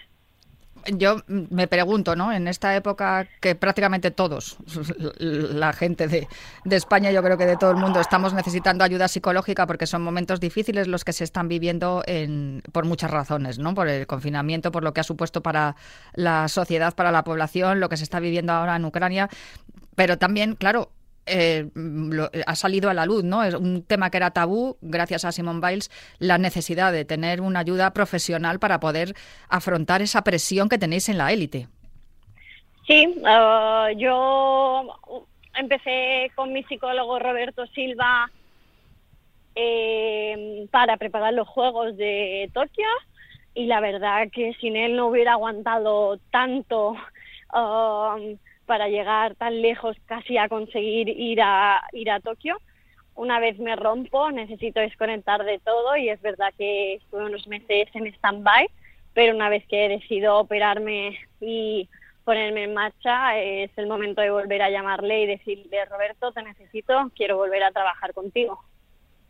yo 0.98 1.18
me 1.28 1.68
pregunto, 1.68 2.16
¿no? 2.16 2.34
En 2.34 2.48
esta 2.48 2.76
época 2.76 3.28
que 3.40 3.56
prácticamente 3.56 4.12
todos, 4.12 4.58
la 5.20 5.72
gente 5.72 6.08
de, 6.08 6.28
España, 6.66 7.12
yo 7.12 7.24
creo 7.24 7.38
que 7.38 7.46
de 7.46 7.58
todo 7.58 7.72
el 7.72 7.78
mundo, 7.78 8.00
estamos 8.00 8.34
necesitando 8.34 8.84
ayuda 8.84 9.08
psicológica 9.08 9.68
porque 9.68 9.88
son 9.88 10.02
momentos 10.02 10.40
difíciles 10.40 10.88
los 10.88 11.06
que 11.06 11.14
se 11.14 11.24
están 11.24 11.48
viviendo 11.48 12.04
en, 12.06 12.64
por 12.72 12.86
muchas 12.86 13.12
razones, 13.12 13.60
¿no? 13.60 13.74
Por 13.74 13.88
el 13.88 14.08
confinamiento, 14.08 14.72
por 14.72 14.84
lo 14.84 14.94
que 14.94 15.02
ha 15.02 15.06
supuesto 15.06 15.42
para 15.42 15.76
la 16.14 16.48
sociedad, 16.48 16.96
para 16.96 17.12
la 17.12 17.24
población, 17.24 17.80
lo 17.80 17.88
que 17.88 17.98
se 17.98 18.04
está 18.04 18.20
viviendo 18.20 18.52
ahora 18.52 18.76
en 18.76 18.86
Ucrania. 18.86 19.30
Pero 19.96 20.18
también, 20.18 20.56
claro, 20.56 20.90
eh, 21.26 21.70
ha 22.46 22.56
salido 22.56 22.90
a 22.90 22.94
la 22.94 23.06
luz, 23.06 23.24
¿no? 23.24 23.44
Es 23.44 23.54
un 23.54 23.84
tema 23.84 24.10
que 24.10 24.18
era 24.18 24.32
tabú, 24.32 24.78
gracias 24.82 25.26
a 25.26 25.32
Simon 25.32 25.62
Biles, 25.62 25.90
la 26.20 26.38
necesidad 26.38 26.92
de 26.92 27.06
tener 27.06 27.42
una 27.42 27.60
ayuda 27.60 27.94
profesional 27.94 28.60
para 28.60 28.80
poder 28.80 29.14
afrontar 29.50 30.02
esa 30.02 30.24
presión 30.24 30.70
que 30.70 30.78
tenéis 30.78 31.10
en 31.10 31.18
la 31.18 31.32
élite. 31.32 31.68
Sí, 32.86 33.08
uh, 33.22 33.98
yo 33.98 35.00
empecé 35.56 36.32
con 36.36 36.52
mi 36.52 36.64
psicólogo 36.64 37.20
Roberto 37.20 37.66
Silva 37.68 38.30
eh, 39.56 40.68
para 40.72 40.98
preparar 40.98 41.34
los 41.34 41.48
Juegos 41.48 41.96
de 41.96 42.50
Tokio 42.54 42.88
y 43.54 43.66
la 43.66 43.80
verdad 43.80 44.28
que 44.34 44.54
sin 44.60 44.76
él 44.76 44.96
no 44.96 45.08
hubiera 45.08 45.34
aguantado 45.34 46.18
tanto. 46.32 46.96
Uh, 47.54 48.36
para 48.66 48.88
llegar 48.88 49.36
tan 49.36 49.62
lejos 49.62 49.98
casi 50.06 50.38
a 50.38 50.50
conseguir 50.50 51.10
ir 51.10 51.42
a, 51.42 51.82
ir 51.92 52.10
a 52.12 52.20
Tokio. 52.20 52.58
Una 53.16 53.40
vez 53.40 53.60
me 53.60 53.76
rompo, 53.76 54.32
necesito 54.32 54.80
desconectar 54.80 55.44
de 55.44 55.60
todo 55.60 55.96
y 55.96 56.10
es 56.10 56.22
verdad 56.22 56.54
que 56.58 56.96
estuve 56.96 57.26
unos 57.26 57.48
meses 57.48 57.88
en 57.94 58.08
stand-by, 58.08 58.68
pero 59.14 59.36
una 59.36 59.50
vez 59.50 59.66
que 59.68 59.86
he 59.86 59.90
decidido 59.90 60.38
operarme 60.38 61.20
y 61.40 61.88
ponerme 62.24 62.64
en 62.64 62.74
marcha, 62.74 63.38
es 63.38 63.70
el 63.76 63.88
momento 63.88 64.22
de 64.22 64.32
volver 64.32 64.62
a 64.62 64.70
llamarle 64.70 65.24
y 65.24 65.28
decirle, 65.28 65.86
Roberto, 65.86 66.32
te 66.32 66.42
necesito, 66.42 67.12
quiero 67.16 67.38
volver 67.38 67.64
a 67.64 67.72
trabajar 67.72 68.14
contigo. 68.14 68.64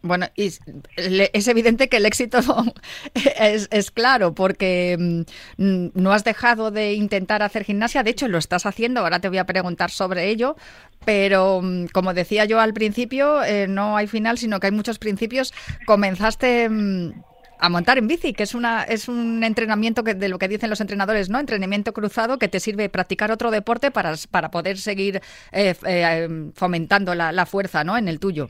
Bueno, 0.04 0.28
y 0.36 0.52
es 0.98 1.48
evidente 1.48 1.88
que 1.88 1.96
el 1.96 2.06
éxito 2.06 2.40
es, 3.40 3.92
claro, 3.92 4.36
porque 4.36 4.98
mm, 5.58 5.92
no 5.94 6.12
has 6.12 6.26
dejado 6.26 6.72
de 6.72 6.94
intentar 6.94 7.42
hacer 7.42 7.64
gimnasia, 7.64 8.04
de 8.04 8.10
hecho 8.10 8.28
lo 8.28 8.38
estás 8.38 8.66
haciendo, 8.66 9.00
ahora 9.00 9.22
te 9.22 9.30
voy 9.30 9.38
a 9.38 9.46
preguntar 9.46 9.92
sobre 9.92 10.28
ello, 10.28 10.58
pero 11.06 11.62
mm, 11.64 11.86
como 11.94 12.14
decía 12.14 12.44
yo 12.44 12.60
al 12.60 12.74
principio, 12.74 13.42
eh, 13.46 13.66
no 13.70 13.96
hay 13.96 14.08
final, 14.08 14.38
sino 14.38 14.60
que 14.60 14.68
hay 14.68 14.74
muchos 14.74 15.00
principios. 15.00 15.54
Comenzaste 15.86 16.68
mm, 16.68 17.14
a 17.60 17.70
montar 17.70 17.98
en 17.98 18.08
bici, 18.08 18.34
que 18.34 18.44
es 18.44 18.56
una 18.56 18.84
es 18.84 19.08
un 19.08 19.42
entrenamiento 19.42 20.04
que, 20.04 20.16
de 20.16 20.28
lo 20.28 20.38
que 20.38 20.50
dicen 20.50 20.70
los 20.70 20.82
entrenadores, 20.82 21.30
¿no? 21.30 21.40
Entrenamiento 21.40 21.94
cruzado 21.94 22.38
que 22.40 22.50
te 22.50 22.60
sirve 22.60 22.90
practicar 22.90 23.32
otro 23.32 23.52
deporte 23.52 23.90
para, 23.90 24.16
para 24.32 24.52
poder 24.52 24.78
seguir 24.80 25.22
eh, 25.54 25.76
eh, 25.86 26.28
fomentando 26.56 27.16
la, 27.16 27.32
la 27.32 27.46
fuerza, 27.46 27.86
¿no? 27.86 27.98
En 27.98 28.10
el 28.10 28.20
tuyo. 28.20 28.50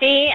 Sí, 0.00 0.30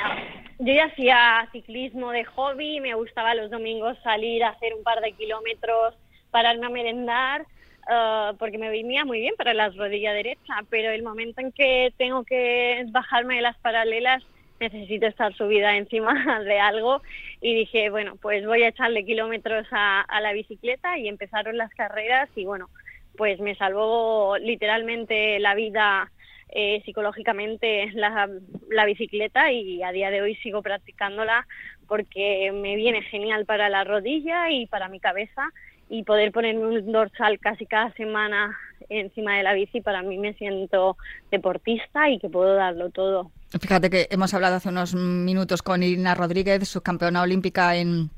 yo 0.59 0.73
ya 0.73 0.85
hacía 0.85 1.49
ciclismo 1.51 2.11
de 2.11 2.23
hobby, 2.23 2.79
me 2.79 2.93
gustaba 2.93 3.33
los 3.33 3.49
domingos 3.49 3.97
salir 4.03 4.43
a 4.43 4.49
hacer 4.49 4.75
un 4.75 4.83
par 4.83 5.01
de 5.01 5.11
kilómetros, 5.13 5.95
pararme 6.29 6.67
a 6.67 6.69
merendar, 6.69 7.47
eh, 7.91 8.31
porque 8.37 8.59
me 8.59 8.69
venía 8.69 9.05
muy 9.05 9.21
bien 9.21 9.33
para 9.35 9.55
la 9.55 9.69
rodilla 9.69 10.13
derecha, 10.13 10.53
pero 10.69 10.91
el 10.91 11.01
momento 11.01 11.41
en 11.41 11.51
que 11.51 11.91
tengo 11.97 12.23
que 12.23 12.85
bajarme 12.89 13.37
de 13.37 13.41
las 13.41 13.57
paralelas, 13.57 14.23
necesito 14.59 15.07
estar 15.07 15.33
subida 15.33 15.75
encima 15.75 16.39
de 16.45 16.59
algo. 16.59 17.01
Y 17.41 17.55
dije, 17.55 17.89
bueno, 17.89 18.17
pues 18.21 18.45
voy 18.45 18.61
a 18.63 18.69
echarle 18.69 19.03
kilómetros 19.03 19.67
a 19.71 20.19
la 20.21 20.31
bicicleta 20.31 20.97
y 20.99 21.07
empezaron 21.07 21.57
las 21.57 21.71
carreras 21.73 22.29
y 22.35 22.45
bueno, 22.45 22.69
pues 23.17 23.39
me 23.39 23.55
salvó 23.55 24.37
literalmente 24.37 25.39
la 25.39 25.55
vida 25.55 26.11
eh, 26.57 26.81
psicológicamente 26.85 27.91
la, 27.93 28.29
la 28.69 28.85
bicicleta 28.85 29.51
y 29.51 29.83
a 29.83 29.91
día 29.91 30.09
de 30.09 30.21
hoy 30.21 30.35
sigo 30.37 30.61
practicándola 30.61 31.45
porque 31.85 32.51
me 32.53 32.77
viene 32.77 33.01
genial 33.01 33.45
para 33.45 33.67
la 33.67 33.83
rodilla 33.83 34.49
y 34.49 34.65
para 34.65 34.87
mi 34.87 35.01
cabeza 35.01 35.49
y 35.89 36.03
poder 36.03 36.31
ponerme 36.31 36.65
un 36.65 36.91
dorsal 36.93 37.39
casi 37.39 37.65
cada 37.65 37.91
semana 37.93 38.57
encima 38.87 39.35
de 39.35 39.43
la 39.43 39.53
bici 39.53 39.81
para 39.81 40.01
mí 40.01 40.17
me 40.17 40.33
siento 40.35 40.95
deportista 41.29 42.09
y 42.09 42.19
que 42.19 42.29
puedo 42.29 42.55
darlo 42.55 42.89
todo. 42.89 43.31
Fíjate 43.59 43.89
que 43.89 44.07
hemos 44.09 44.33
hablado 44.33 44.55
hace 44.55 44.69
unos 44.69 44.95
minutos 44.95 45.61
con 45.61 45.83
Irina 45.83 46.15
Rodríguez, 46.15 46.67
subcampeona 46.69 47.21
olímpica 47.21 47.75
en 47.75 48.09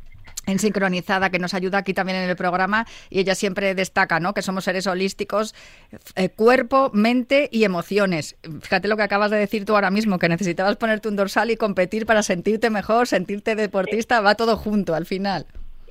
en 0.48 0.60
sincronizada 0.60 1.30
que 1.30 1.38
nos 1.38 1.54
ayuda 1.54 1.78
aquí 1.78 1.94
también 1.94 2.18
en 2.18 2.30
el 2.30 2.36
programa 2.36 2.86
y 3.10 3.20
ella 3.20 3.36
siempre 3.36 3.76
destaca 3.76 4.20
¿no? 4.20 4.34
que 4.34 4.42
somos 4.42 4.64
seres 4.64 4.88
holísticos, 4.88 5.54
eh, 6.16 6.30
cuerpo, 6.30 6.90
mente 6.94 7.50
y 7.52 7.66
emociones. 7.66 8.38
Fíjate 8.62 8.88
lo 8.88 8.98
que 8.98 9.04
acabas 9.04 9.30
de 9.30 9.38
decir 9.38 9.66
tú 9.66 9.76
ahora 9.76 9.92
mismo, 9.92 10.18
que 10.18 10.30
necesitabas 10.30 10.78
ponerte 10.78 11.10
un 11.10 11.16
dorsal 11.16 11.52
y 11.52 11.58
competir 11.58 12.06
para 12.06 12.24
sentirte 12.24 12.70
mejor, 12.70 13.08
sentirte 13.08 13.56
deportista, 13.56 14.22
va 14.22 14.36
todo 14.36 14.58
junto 14.58 14.96
al 14.96 15.06
final. 15.06 15.46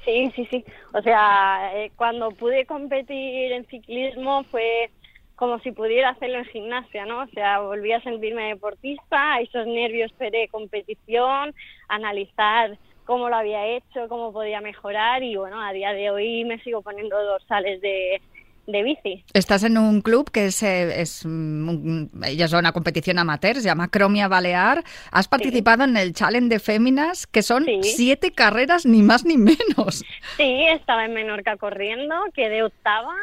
Sí, 0.05 0.33
sí, 0.35 0.47
sí. 0.51 0.65
O 0.95 1.03
sea, 1.03 1.73
eh, 1.75 1.91
cuando 1.97 2.31
pude 2.31 2.65
competir 2.65 3.53
en 3.53 3.67
ciclismo 3.67 4.45
fue 4.45 4.91
como 5.35 5.59
si 5.59 5.71
pudiera 5.71 6.11
hacerlo 6.11 6.39
en 6.39 6.45
gimnasia, 6.47 7.05
¿no? 7.05 7.25
O 7.25 7.27
sea, 7.27 7.61
volví 7.61 7.93
a 7.93 8.01
sentirme 8.01 8.49
deportista, 8.49 9.39
esos 9.41 9.67
nervios 9.67 10.11
de 10.19 10.49
competición, 10.51 11.55
analizar 11.89 12.79
cómo 13.07 13.31
lo 13.31 13.37
había 13.37 13.67
hecho, 13.67 14.09
cómo 14.09 14.33
podía 14.33 14.61
mejorar 14.61 15.23
y 15.23 15.37
bueno, 15.37 15.63
a 15.63 15.73
día 15.73 15.93
de 15.93 16.11
hoy 16.11 16.45
me 16.45 16.59
sigo 16.61 16.83
poniendo 16.83 17.17
dorsales 17.23 17.81
de, 17.81 18.21
de 18.67 18.83
bici. 18.83 19.25
Estás 19.33 19.63
en 19.63 19.79
un 19.79 20.03
club 20.03 20.31
que 20.31 20.47
es, 20.47 20.63
eh, 20.63 21.01
es 21.01 21.25
es 21.25 22.53
una 22.53 22.73
competición 22.73 23.19
amateur, 23.19 23.57
se 23.57 23.63
llama 23.63 23.89
Cromia 23.89 24.29
Balear. 24.29 24.85
Has 25.11 25.29
participado 25.29 25.85
en 25.85 25.97
el 25.97 26.13
Challenge 26.13 26.49
de 26.49 26.59
Féminas, 26.59 27.27
que 27.27 27.43
son 27.43 27.65
siete 27.83 28.33
carreras, 28.33 28.85
ni 28.85 29.03
más 29.03 29.25
ni 29.25 29.39
menos. 29.39 30.05
Sí, 30.37 30.65
estaba 30.69 31.05
en 31.05 31.15
Menorca 31.15 31.57
corriendo, 31.57 32.15
quedé 32.35 32.63
octava 32.63 33.15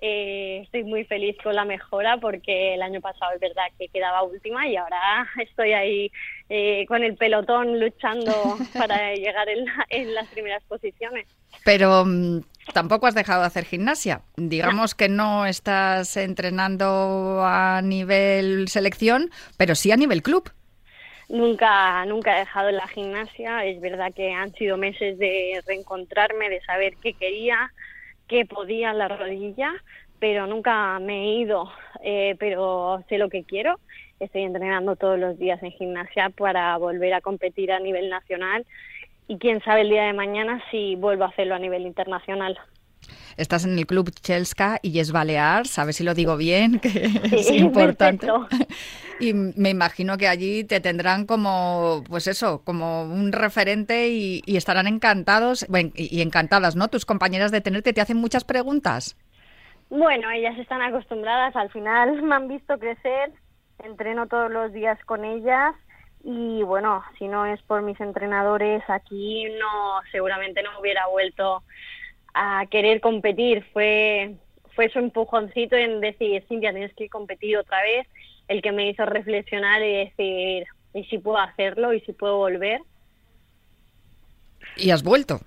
eh, 0.00 0.60
estoy 0.62 0.84
muy 0.84 1.04
feliz 1.04 1.36
con 1.42 1.56
la 1.56 1.64
mejora 1.64 2.18
porque 2.18 2.74
el 2.74 2.82
año 2.82 3.00
pasado 3.00 3.32
es 3.34 3.40
verdad 3.40 3.64
que 3.78 3.88
quedaba 3.88 4.22
última 4.22 4.68
y 4.68 4.76
ahora 4.76 5.28
estoy 5.42 5.72
ahí 5.72 6.12
eh, 6.48 6.86
con 6.86 7.02
el 7.02 7.16
pelotón 7.16 7.80
luchando 7.80 8.32
para 8.78 9.14
llegar 9.14 9.48
en, 9.48 10.14
las 10.14 10.28
primeras 10.28 10.62
posiciones. 10.64 11.26
Pero 11.64 12.04
mm, 12.04 12.42
tampoco 12.72 13.08
has 13.08 13.14
dejado 13.16 13.40
de 13.40 13.48
hacer 13.48 13.64
gimnasia. 13.64 14.22
Digamos 14.36 14.94
que 14.94 15.08
no 15.08 15.46
estás 15.46 16.16
entrenando 16.16 17.42
a 17.44 17.82
nivel 17.82 18.68
selección, 18.68 19.30
pero 19.56 19.74
sí 19.74 19.90
a 19.90 19.96
nivel 19.96 20.22
club. 20.22 20.50
Nunca, 21.28 22.06
nunca 22.06 22.36
he 22.36 22.40
dejado 22.40 22.70
la 22.70 22.86
gimnasia. 22.86 23.64
Es 23.64 23.80
verdad 23.80 24.12
que 24.14 24.32
han 24.32 24.52
sido 24.54 24.76
meses 24.76 25.18
de 25.18 25.60
reencontrarme, 25.66 26.48
de 26.48 26.60
saber 26.62 26.94
qué 27.02 27.14
quería, 27.14 27.72
que 28.28 28.44
podía 28.44 28.92
la 28.92 29.08
rodilla, 29.08 29.72
pero 30.18 30.46
nunca 30.46 30.98
me 31.00 31.24
he 31.24 31.34
ido, 31.40 31.70
eh, 32.02 32.36
pero 32.38 33.02
sé 33.08 33.18
lo 33.18 33.28
que 33.28 33.44
quiero. 33.44 33.80
Estoy 34.20 34.42
entrenando 34.42 34.96
todos 34.96 35.18
los 35.18 35.38
días 35.38 35.62
en 35.62 35.72
gimnasia 35.72 36.30
para 36.30 36.76
volver 36.76 37.14
a 37.14 37.20
competir 37.20 37.72
a 37.72 37.80
nivel 37.80 38.08
nacional 38.10 38.66
y 39.28 39.38
quién 39.38 39.62
sabe 39.62 39.82
el 39.82 39.90
día 39.90 40.04
de 40.04 40.12
mañana 40.12 40.62
si 40.70 40.96
vuelvo 40.96 41.24
a 41.24 41.28
hacerlo 41.28 41.54
a 41.54 41.58
nivel 41.58 41.86
internacional. 41.86 42.58
Estás 43.38 43.64
en 43.64 43.78
el 43.78 43.86
club 43.86 44.10
Chelska 44.10 44.80
y 44.82 44.98
es 44.98 45.12
Balear, 45.12 45.68
sabes 45.68 45.96
si 45.96 46.04
lo 46.04 46.12
digo 46.12 46.36
bien, 46.36 46.80
que 46.80 46.88
es 47.32 47.50
importante. 47.50 48.26
Y 49.20 49.34
me 49.34 49.70
imagino 49.70 50.16
que 50.16 50.28
allí 50.28 50.62
te 50.62 50.78
tendrán 50.78 51.26
como, 51.26 52.04
pues 52.08 52.28
eso, 52.28 52.62
como 52.64 53.02
un 53.02 53.32
referente 53.32 54.10
y, 54.10 54.42
estarán 54.56 54.86
encantados 54.86 55.66
y, 55.96 56.22
encantadas, 56.22 56.76
¿no? 56.76 56.86
Tus 56.86 57.04
compañeras 57.04 57.50
de 57.50 57.60
tenerte 57.60 57.92
te 57.92 58.00
hacen 58.00 58.16
muchas 58.16 58.44
preguntas. 58.44 59.16
Bueno, 59.90 60.30
ellas 60.30 60.56
están 60.56 60.82
acostumbradas, 60.82 61.56
al 61.56 61.68
final 61.70 62.22
me 62.22 62.36
han 62.36 62.46
visto 62.46 62.78
crecer, 62.78 63.32
entreno 63.80 64.28
todos 64.28 64.52
los 64.52 64.72
días 64.72 65.02
con 65.04 65.24
ellas 65.24 65.74
y 66.22 66.62
bueno, 66.62 67.02
si 67.18 67.26
no 67.26 67.44
es 67.44 67.60
por 67.62 67.82
mis 67.82 68.00
entrenadores 68.00 68.82
aquí 68.88 69.46
no 69.58 70.00
seguramente 70.12 70.62
no 70.62 70.78
hubiera 70.80 71.06
vuelto 71.08 71.62
a 72.34 72.66
querer 72.70 73.00
competir, 73.00 73.64
fue, 73.72 74.34
fue 74.74 74.88
su 74.90 74.98
empujoncito 74.98 75.76
en 75.76 76.00
decir, 76.00 76.44
Cintia, 76.48 76.72
tienes 76.72 76.94
que 76.94 77.08
competir 77.08 77.56
otra 77.58 77.82
vez, 77.82 78.06
el 78.48 78.62
que 78.62 78.72
me 78.72 78.88
hizo 78.88 79.04
reflexionar 79.04 79.82
y 79.82 80.04
decir, 80.04 80.66
¿y 80.94 81.04
si 81.04 81.18
puedo 81.18 81.38
hacerlo? 81.38 81.92
¿Y 81.92 82.00
si 82.00 82.12
puedo 82.12 82.36
volver? 82.36 82.80
¿Y 84.76 84.90
has 84.90 85.02
vuelto? 85.02 85.40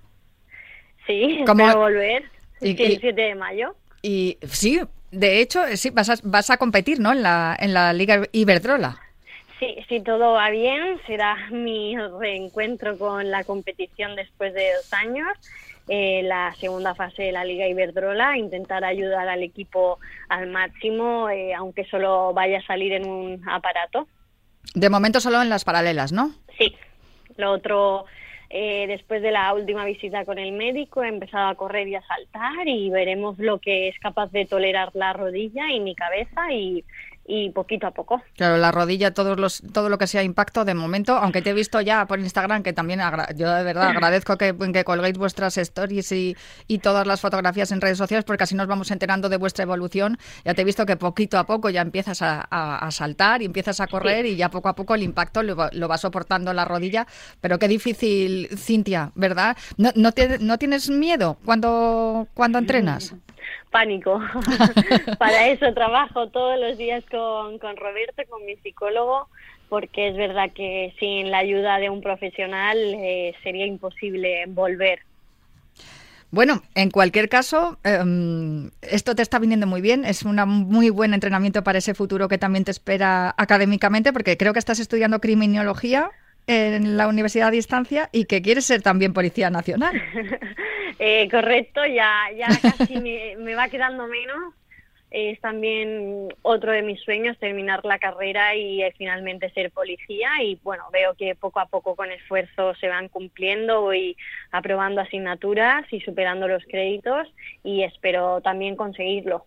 Sí, 1.08 1.44
¿Cómo? 1.48 1.64
espero 1.64 1.82
volver 1.82 2.24
el 2.62 3.00
7 3.00 3.14
de 3.14 3.36
mayo. 3.36 3.76
Y 4.02 4.38
sí, 4.44 4.82
de 5.12 5.42
hecho, 5.42 5.62
sí, 5.76 5.90
vas 5.90 6.10
a, 6.10 6.16
vas 6.24 6.50
a 6.50 6.58
competir, 6.58 7.00
¿no? 7.00 7.12
En 7.12 7.24
la, 7.24 7.56
en 7.60 7.74
la 7.74 7.94
Liga 7.94 8.24
Iberdrola. 8.32 9.00
Sí, 9.60 9.76
si 9.88 10.02
todo 10.02 10.34
va 10.34 10.50
bien, 10.50 11.00
será 11.06 11.38
mi 11.52 11.96
reencuentro 11.96 12.98
con 12.98 13.30
la 13.30 13.44
competición 13.44 14.16
después 14.16 14.54
de 14.54 14.74
dos 14.74 14.92
años. 14.94 15.28
Eh, 15.88 16.22
la 16.24 16.54
segunda 16.56 16.96
fase 16.96 17.24
de 17.24 17.32
la 17.32 17.44
Liga 17.44 17.68
Iberdrola, 17.68 18.38
intentar 18.38 18.84
ayudar 18.84 19.28
al 19.28 19.44
equipo 19.44 20.00
al 20.30 20.48
máximo, 20.50 21.30
eh, 21.30 21.54
aunque 21.54 21.86
solo 21.86 22.34
vaya 22.34 22.60
a 22.60 22.66
salir 22.66 22.94
en 22.94 23.08
un 23.08 23.50
aparato. 23.50 24.08
De 24.76 24.90
momento 24.90 25.20
solo 25.20 25.42
en 25.42 25.50
las 25.50 25.66
paralelas, 25.66 26.12
¿no? 26.12 26.32
Sí. 26.58 26.76
Lo 27.38 27.52
otro, 27.52 28.06
eh, 28.50 28.86
después 28.88 29.22
de 29.22 29.32
la 29.32 29.54
última 29.54 29.86
visita 29.86 30.26
con 30.26 30.38
el 30.38 30.52
médico, 30.52 31.04
he 31.04 31.08
empezado 31.08 31.50
a 31.50 31.56
correr 31.56 31.88
y 31.88 31.96
a 31.96 32.02
saltar 32.04 32.68
y 32.68 32.90
veremos 32.90 33.40
lo 33.40 33.60
que 33.60 33.88
es 33.88 33.98
capaz 34.00 34.32
de 34.32 34.46
tolerar 34.46 34.92
la 34.94 35.14
rodilla 35.14 35.72
y 35.72 35.80
mi 35.80 35.96
cabeza 35.96 36.52
y 36.52 36.84
y 37.26 37.50
poquito 37.52 37.88
a 37.88 37.92
poco. 37.92 38.22
Claro, 38.36 38.58
la 38.58 38.72
rodilla, 38.72 39.14
todos 39.14 39.40
los, 39.40 39.62
todo 39.74 39.90
lo 39.90 39.98
que 39.98 40.08
sea 40.08 40.24
impacto 40.24 40.66
de 40.66 40.74
momento, 40.74 41.16
aunque 41.16 41.42
te 41.42 41.52
he 41.52 41.54
visto 41.54 41.80
ya 41.80 42.06
por 42.06 42.20
Instagram, 42.20 42.64
que 42.64 42.74
también 42.74 43.00
yo 43.36 43.52
de 43.54 43.64
verdad 43.64 43.90
agradezco 43.90 44.38
que, 44.38 44.56
que 44.74 44.84
colguéis 44.84 45.18
vuestras 45.18 45.58
stories 45.58 46.12
y, 46.12 46.36
y, 46.68 46.80
todas 46.80 47.06
las 47.06 47.22
fotografías 47.22 47.72
en 47.72 47.80
redes 47.80 47.98
sociales, 47.98 48.26
porque 48.26 48.44
así 48.44 48.56
nos 48.56 48.68
vamos 48.68 48.92
enterando 48.92 49.30
de 49.30 49.38
vuestra 49.38 49.64
evolución. 49.64 50.18
Ya 50.44 50.54
te 50.54 50.62
he 50.62 50.66
visto 50.66 50.86
que 50.86 50.98
poquito 50.98 51.38
a 51.38 51.46
poco 51.46 51.70
ya 51.70 51.82
empiezas 51.82 52.22
a, 52.22 52.42
a, 52.42 52.92
saltar 52.92 53.42
y 53.42 53.46
empiezas 53.46 53.80
a 53.80 53.88
correr 53.88 54.26
y 54.26 54.36
ya 54.36 54.50
poco 54.50 54.70
a 54.70 54.76
poco 54.76 54.96
el 54.96 55.04
impacto 55.04 55.44
lo, 55.44 55.56
lo, 55.72 55.88
va 55.88 55.98
soportando 55.98 56.54
la 56.54 56.66
rodilla. 56.66 57.08
Pero 57.40 57.60
qué 57.60 57.68
difícil, 57.68 58.50
Cintia, 58.58 59.12
¿verdad? 59.16 59.56
¿No, 59.78 59.92
no, 59.96 60.12
no 60.40 60.58
tienes 60.58 60.90
miedo 60.90 61.38
cuando, 61.46 62.28
cuando 62.34 62.58
entrenas? 62.58 63.14
Pánico. 63.70 64.22
Para 65.20 65.50
eso 65.50 65.74
trabajo 65.74 66.28
todos 66.30 66.60
los 66.60 66.78
días 66.78 67.04
con, 67.10 67.60
con 67.60 67.78
Roberto, 67.78 68.24
con 68.30 68.46
mi 68.46 68.56
psicólogo, 68.58 69.28
porque 69.70 70.10
es 70.10 70.18
verdad 70.18 70.52
que 70.54 70.94
sin 71.00 71.32
la 71.32 71.40
ayuda 71.40 71.80
de 71.80 71.90
un 71.90 72.02
profesional 72.02 72.78
eh, 72.78 73.34
sería 73.44 73.66
imposible 73.66 74.46
volver. 74.48 75.00
Bueno, 76.32 76.64
en 76.76 76.92
cualquier 76.92 77.28
caso, 77.28 77.78
em, 77.84 78.72
esto 78.82 79.16
te 79.16 79.22
está 79.22 79.38
viniendo 79.38 79.68
muy 79.68 79.82
bien. 79.82 80.06
Es 80.06 80.24
un 80.24 80.38
muy 80.38 80.90
buen 80.90 81.14
entrenamiento 81.14 81.62
para 81.62 81.80
ese 81.80 81.94
futuro 81.94 82.30
que 82.30 82.38
también 82.38 82.64
te 82.64 82.72
espera 82.72 83.36
académicamente, 83.38 84.14
porque 84.14 84.38
creo 84.38 84.54
que 84.54 84.60
estás 84.60 84.80
estudiando 84.80 85.20
criminología 85.20 86.10
en 86.52 86.98
la 86.98 87.08
universidad 87.08 87.48
a 87.48 87.52
distancia 87.52 88.10
y 88.12 88.26
que 88.26 88.42
quieres 88.42 88.66
ser 88.66 88.82
también 88.82 89.14
policía 89.14 89.50
nacional. 89.50 90.02
Eh, 91.04 91.28
correcto, 91.32 91.84
ya, 91.84 92.30
ya 92.38 92.48
casi 92.62 92.96
me, 93.38 93.56
va 93.56 93.70
quedando 93.70 94.06
menos. 94.06 94.54
Es 95.10 95.42
también 95.42 96.28
otro 96.44 96.74
de 96.74 96.84
mis 96.84 97.02
sueños 97.02 97.40
terminar 97.40 97.84
la 97.86 97.98
carrera 97.98 98.54
y 98.56 98.84
eh, 98.84 98.94
finalmente 98.96 99.50
ser 99.50 99.72
policía 99.72 100.30
y 100.44 100.60
bueno, 100.62 100.84
veo 100.94 101.16
que 101.16 101.34
poco 101.34 101.60
a 101.60 101.66
poco 101.66 101.96
con 101.96 102.12
esfuerzo 102.12 102.76
se 102.76 102.88
van 102.88 103.10
cumpliendo, 103.10 103.82
voy 103.82 104.16
aprobando 104.52 105.02
asignaturas 105.02 105.92
y 105.92 106.02
superando 106.02 106.48
los 106.48 106.64
créditos 106.66 107.28
y 107.64 107.82
espero 107.82 108.40
también 108.42 108.76
conseguirlo. 108.76 109.44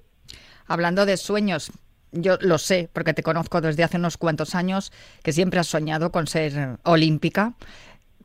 Hablando 0.67 1.07
de 1.07 1.17
sueños, 1.17 1.71
yo 2.15 2.39
lo 2.41 2.59
sé 2.59 2.89
porque 2.93 3.15
te 3.15 3.23
conozco 3.23 3.61
desde 3.61 3.85
hace 3.85 3.97
unos 3.97 4.17
cuantos 4.17 4.55
años 4.55 4.93
que 5.23 5.33
siempre 5.33 5.61
has 5.61 5.67
soñado 5.67 6.11
con 6.11 6.27
ser 6.27 6.79
olímpica. 6.85 7.55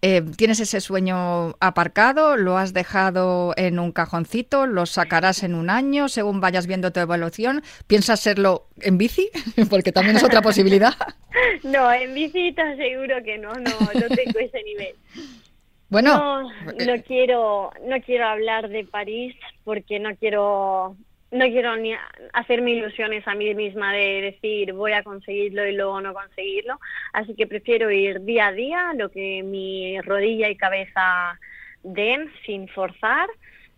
Eh, 0.02 0.22
¿Tienes 0.38 0.62
ese 0.62 0.80
sueño 0.80 1.56
aparcado? 1.60 2.38
¿Lo 2.38 2.58
has 2.58 2.74
dejado 2.74 3.54
en 3.58 3.80
un 3.80 3.92
cajoncito? 3.92 4.66
¿Lo 4.66 4.86
sacarás 4.86 5.44
en 5.44 5.54
un 5.56 5.70
año 5.70 6.08
según 6.08 6.40
vayas 6.40 6.68
viendo 6.68 6.92
tu 6.92 7.02
evolución? 7.02 7.64
¿Piensas 7.86 8.22
serlo 8.22 8.68
en 8.80 8.98
bici? 8.98 9.30
Porque 9.70 9.92
también 9.92 10.16
es 10.16 10.24
otra 10.24 10.42
posibilidad. 10.42 10.94
No, 11.64 11.94
en 11.94 12.14
bici 12.16 12.52
te 12.54 12.62
aseguro 12.62 13.24
que 13.24 13.38
no, 13.38 13.54
no, 13.54 13.72
no 13.80 14.16
tengo 14.16 14.40
ese 14.40 14.64
nivel. 14.64 14.96
Bueno, 15.88 16.44
no, 16.44 16.50
no 16.86 17.04
quiero, 17.04 17.72
no 17.88 18.02
quiero 18.02 18.28
hablar 18.28 18.68
de 18.68 18.84
París 18.84 19.36
porque 19.64 20.00
no 20.00 20.16
quiero 20.18 20.98
no 21.32 21.46
quiero 21.46 21.76
ni 21.76 21.94
hacerme 22.34 22.72
ilusiones 22.72 23.28
a 23.28 23.36
mí 23.36 23.54
misma 23.54 23.94
de 23.94 24.22
decir 24.22 24.74
voy 24.74 24.94
a 24.94 25.04
conseguirlo 25.04 25.68
y 25.68 25.76
luego 25.76 26.02
no 26.02 26.14
conseguirlo, 26.14 26.80
así 27.14 27.36
que 27.36 27.48
prefiero 27.48 27.92
ir 27.92 28.22
día 28.22 28.48
a 28.48 28.52
día, 28.52 28.94
lo 28.96 29.10
que 29.10 29.44
mi 29.44 30.00
rodilla 30.02 30.50
y 30.50 30.56
cabeza 30.56 31.40
den 31.84 32.32
sin 32.46 32.68
forzar 32.70 33.30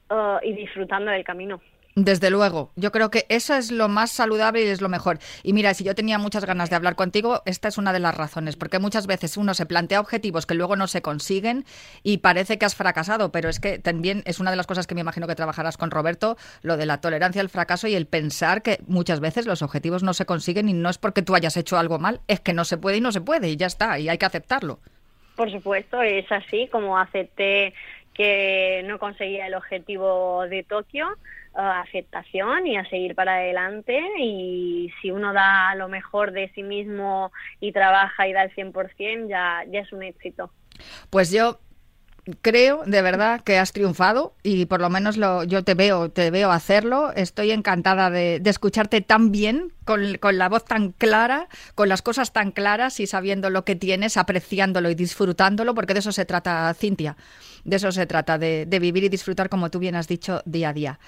uh, 0.09 0.39
y 0.43 0.53
disfrutando 0.53 1.11
del 1.11 1.23
camino. 1.23 1.61
Desde 1.95 2.29
luego, 2.29 2.71
yo 2.77 2.91
creo 2.91 3.11
que 3.11 3.25
eso 3.27 3.53
es 3.53 3.69
lo 3.69 3.89
más 3.89 4.11
saludable 4.11 4.63
y 4.63 4.67
es 4.67 4.79
lo 4.79 4.87
mejor. 4.87 5.19
Y 5.43 5.51
mira, 5.51 5.73
si 5.73 5.83
yo 5.83 5.93
tenía 5.93 6.17
muchas 6.17 6.45
ganas 6.45 6.69
de 6.69 6.77
hablar 6.77 6.95
contigo, 6.95 7.41
esta 7.45 7.67
es 7.67 7.77
una 7.77 7.91
de 7.91 7.99
las 7.99 8.15
razones, 8.15 8.55
porque 8.55 8.79
muchas 8.79 9.07
veces 9.07 9.35
uno 9.35 9.53
se 9.53 9.65
plantea 9.65 9.99
objetivos 9.99 10.45
que 10.45 10.53
luego 10.53 10.77
no 10.77 10.87
se 10.87 11.01
consiguen 11.01 11.65
y 12.01 12.19
parece 12.19 12.57
que 12.57 12.65
has 12.65 12.75
fracasado, 12.75 13.33
pero 13.33 13.49
es 13.49 13.59
que 13.59 13.77
también 13.77 14.23
es 14.25 14.39
una 14.39 14.51
de 14.51 14.57
las 14.57 14.67
cosas 14.67 14.87
que 14.87 14.95
me 14.95 15.01
imagino 15.01 15.27
que 15.27 15.35
trabajarás 15.35 15.75
con 15.75 15.91
Roberto, 15.91 16.37
lo 16.61 16.77
de 16.77 16.85
la 16.85 17.01
tolerancia 17.01 17.41
al 17.41 17.49
fracaso 17.49 17.87
y 17.89 17.95
el 17.95 18.05
pensar 18.05 18.61
que 18.61 18.79
muchas 18.87 19.19
veces 19.19 19.45
los 19.45 19.61
objetivos 19.61 20.01
no 20.01 20.13
se 20.13 20.25
consiguen 20.25 20.69
y 20.69 20.73
no 20.73 20.89
es 20.89 20.97
porque 20.97 21.23
tú 21.23 21.35
hayas 21.35 21.57
hecho 21.57 21.77
algo 21.77 21.99
mal, 21.99 22.21
es 22.29 22.39
que 22.39 22.53
no 22.53 22.63
se 22.63 22.77
puede 22.77 22.97
y 22.97 23.01
no 23.01 23.11
se 23.11 23.19
puede 23.19 23.49
y 23.49 23.57
ya 23.57 23.67
está, 23.67 23.99
y 23.99 24.07
hay 24.07 24.17
que 24.17 24.25
aceptarlo. 24.25 24.79
Por 25.35 25.51
supuesto, 25.51 26.01
es 26.01 26.31
así, 26.31 26.69
como 26.71 26.97
acepté 26.97 27.73
que 28.13 28.83
no 28.85 28.99
conseguía 28.99 29.47
el 29.47 29.55
objetivo 29.55 30.45
de 30.47 30.63
Tokio 30.63 31.07
aceptación 31.53 32.67
y 32.67 32.77
a 32.77 32.85
seguir 32.89 33.15
para 33.15 33.35
adelante 33.35 33.99
y 34.17 34.91
si 35.01 35.11
uno 35.11 35.33
da 35.33 35.75
lo 35.75 35.89
mejor 35.89 36.31
de 36.31 36.49
sí 36.55 36.63
mismo 36.63 37.31
y 37.59 37.71
trabaja 37.71 38.27
y 38.27 38.33
da 38.33 38.43
el 38.43 38.55
100% 38.55 39.27
ya, 39.27 39.63
ya 39.69 39.79
es 39.81 39.91
un 39.91 40.03
éxito. 40.03 40.51
Pues 41.09 41.31
yo 41.31 41.59
creo 42.41 42.83
de 42.85 43.01
verdad 43.01 43.41
que 43.41 43.57
has 43.57 43.73
triunfado 43.73 44.35
y 44.43 44.65
por 44.65 44.79
lo 44.79 44.89
menos 44.89 45.17
lo, 45.17 45.43
yo 45.43 45.63
te 45.63 45.73
veo, 45.73 46.09
te 46.09 46.31
veo 46.31 46.51
hacerlo. 46.51 47.11
Estoy 47.13 47.51
encantada 47.51 48.09
de, 48.09 48.39
de 48.39 48.49
escucharte 48.49 49.01
tan 49.01 49.31
bien, 49.31 49.73
con, 49.85 50.15
con, 50.17 50.37
la 50.37 50.49
voz 50.49 50.65
tan 50.65 50.91
clara, 50.91 51.47
con 51.75 51.89
las 51.89 52.01
cosas 52.01 52.31
tan 52.31 52.51
claras 52.51 52.99
y 52.99 53.07
sabiendo 53.07 53.49
lo 53.49 53.65
que 53.65 53.75
tienes, 53.75 54.17
apreciándolo 54.17 54.89
y 54.89 54.95
disfrutándolo, 54.95 55.73
porque 55.73 55.93
de 55.93 55.99
eso 55.99 56.11
se 56.11 56.25
trata, 56.25 56.73
Cintia. 56.73 57.17
De 57.63 57.75
eso 57.75 57.91
se 57.91 58.05
trata, 58.05 58.37
de, 58.37 58.65
de 58.65 58.79
vivir 58.79 59.03
y 59.03 59.09
disfrutar, 59.09 59.49
como 59.49 59.69
tú 59.69 59.79
bien 59.79 59.95
has 59.95 60.07
dicho, 60.07 60.41
día 60.45 60.69
a 60.69 60.73
día. 60.73 60.99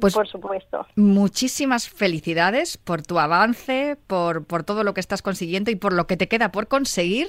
Pues 0.00 0.14
por 0.14 0.28
supuesto. 0.28 0.86
Muchísimas 0.94 1.88
felicidades 1.88 2.76
por 2.78 3.02
tu 3.02 3.18
avance, 3.18 3.96
por, 4.06 4.46
por 4.46 4.62
todo 4.62 4.84
lo 4.84 4.94
que 4.94 5.00
estás 5.00 5.22
consiguiendo 5.22 5.70
y 5.70 5.76
por 5.76 5.92
lo 5.92 6.06
que 6.06 6.16
te 6.16 6.28
queda 6.28 6.52
por 6.52 6.68
conseguir, 6.68 7.28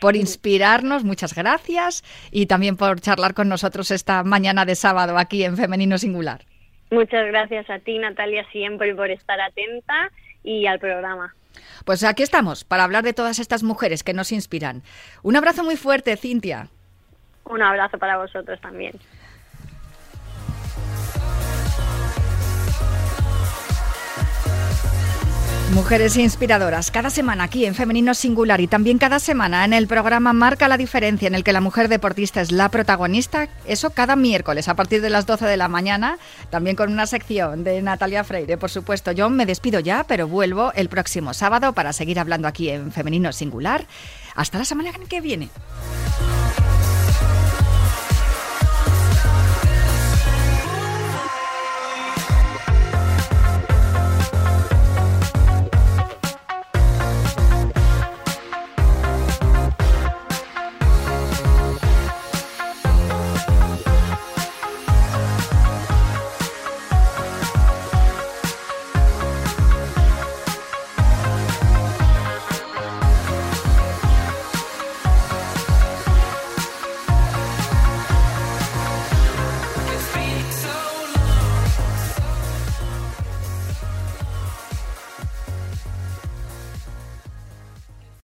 por 0.00 0.14
inspirarnos. 0.14 1.02
Muchas 1.04 1.34
gracias 1.34 2.04
y 2.30 2.46
también 2.46 2.76
por 2.76 3.00
charlar 3.00 3.34
con 3.34 3.48
nosotros 3.48 3.90
esta 3.90 4.22
mañana 4.22 4.64
de 4.64 4.76
sábado 4.76 5.18
aquí 5.18 5.44
en 5.44 5.56
Femenino 5.56 5.98
Singular. 5.98 6.44
Muchas 6.90 7.26
gracias 7.26 7.68
a 7.68 7.80
ti, 7.80 7.98
Natalia, 7.98 8.46
siempre 8.52 8.94
por 8.94 9.10
estar 9.10 9.40
atenta 9.40 10.10
y 10.44 10.66
al 10.66 10.78
programa. 10.78 11.34
Pues 11.84 12.04
aquí 12.04 12.22
estamos 12.22 12.64
para 12.64 12.84
hablar 12.84 13.02
de 13.02 13.12
todas 13.12 13.38
estas 13.38 13.62
mujeres 13.62 14.04
que 14.04 14.12
nos 14.12 14.30
inspiran. 14.30 14.82
Un 15.22 15.36
abrazo 15.36 15.64
muy 15.64 15.76
fuerte, 15.76 16.16
Cintia. 16.16 16.68
Un 17.44 17.62
abrazo 17.62 17.98
para 17.98 18.16
vosotros 18.18 18.60
también. 18.60 18.92
Mujeres 25.72 26.16
inspiradoras, 26.16 26.90
cada 26.90 27.10
semana 27.10 27.44
aquí 27.44 27.64
en 27.64 27.74
Femenino 27.74 28.14
Singular 28.14 28.60
y 28.60 28.68
también 28.68 28.98
cada 28.98 29.18
semana 29.18 29.64
en 29.64 29.72
el 29.72 29.88
programa 29.88 30.32
Marca 30.32 30.68
la 30.68 30.76
Diferencia, 30.76 31.26
en 31.26 31.34
el 31.34 31.42
que 31.42 31.52
la 31.52 31.60
mujer 31.60 31.88
deportista 31.88 32.40
es 32.40 32.52
la 32.52 32.68
protagonista, 32.68 33.48
eso 33.64 33.90
cada 33.90 34.14
miércoles 34.14 34.68
a 34.68 34.76
partir 34.76 35.00
de 35.00 35.10
las 35.10 35.26
12 35.26 35.46
de 35.46 35.56
la 35.56 35.68
mañana, 35.68 36.18
también 36.50 36.76
con 36.76 36.92
una 36.92 37.06
sección 37.06 37.64
de 37.64 37.82
Natalia 37.82 38.22
Freire, 38.24 38.56
por 38.56 38.70
supuesto. 38.70 39.10
Yo 39.10 39.30
me 39.30 39.46
despido 39.46 39.80
ya, 39.80 40.04
pero 40.04 40.28
vuelvo 40.28 40.72
el 40.74 40.88
próximo 40.88 41.34
sábado 41.34 41.72
para 41.72 41.92
seguir 41.92 42.20
hablando 42.20 42.46
aquí 42.46 42.68
en 42.68 42.92
Femenino 42.92 43.32
Singular. 43.32 43.86
Hasta 44.36 44.58
la 44.58 44.64
semana 44.64 44.92
que 45.08 45.20
viene. 45.20 45.48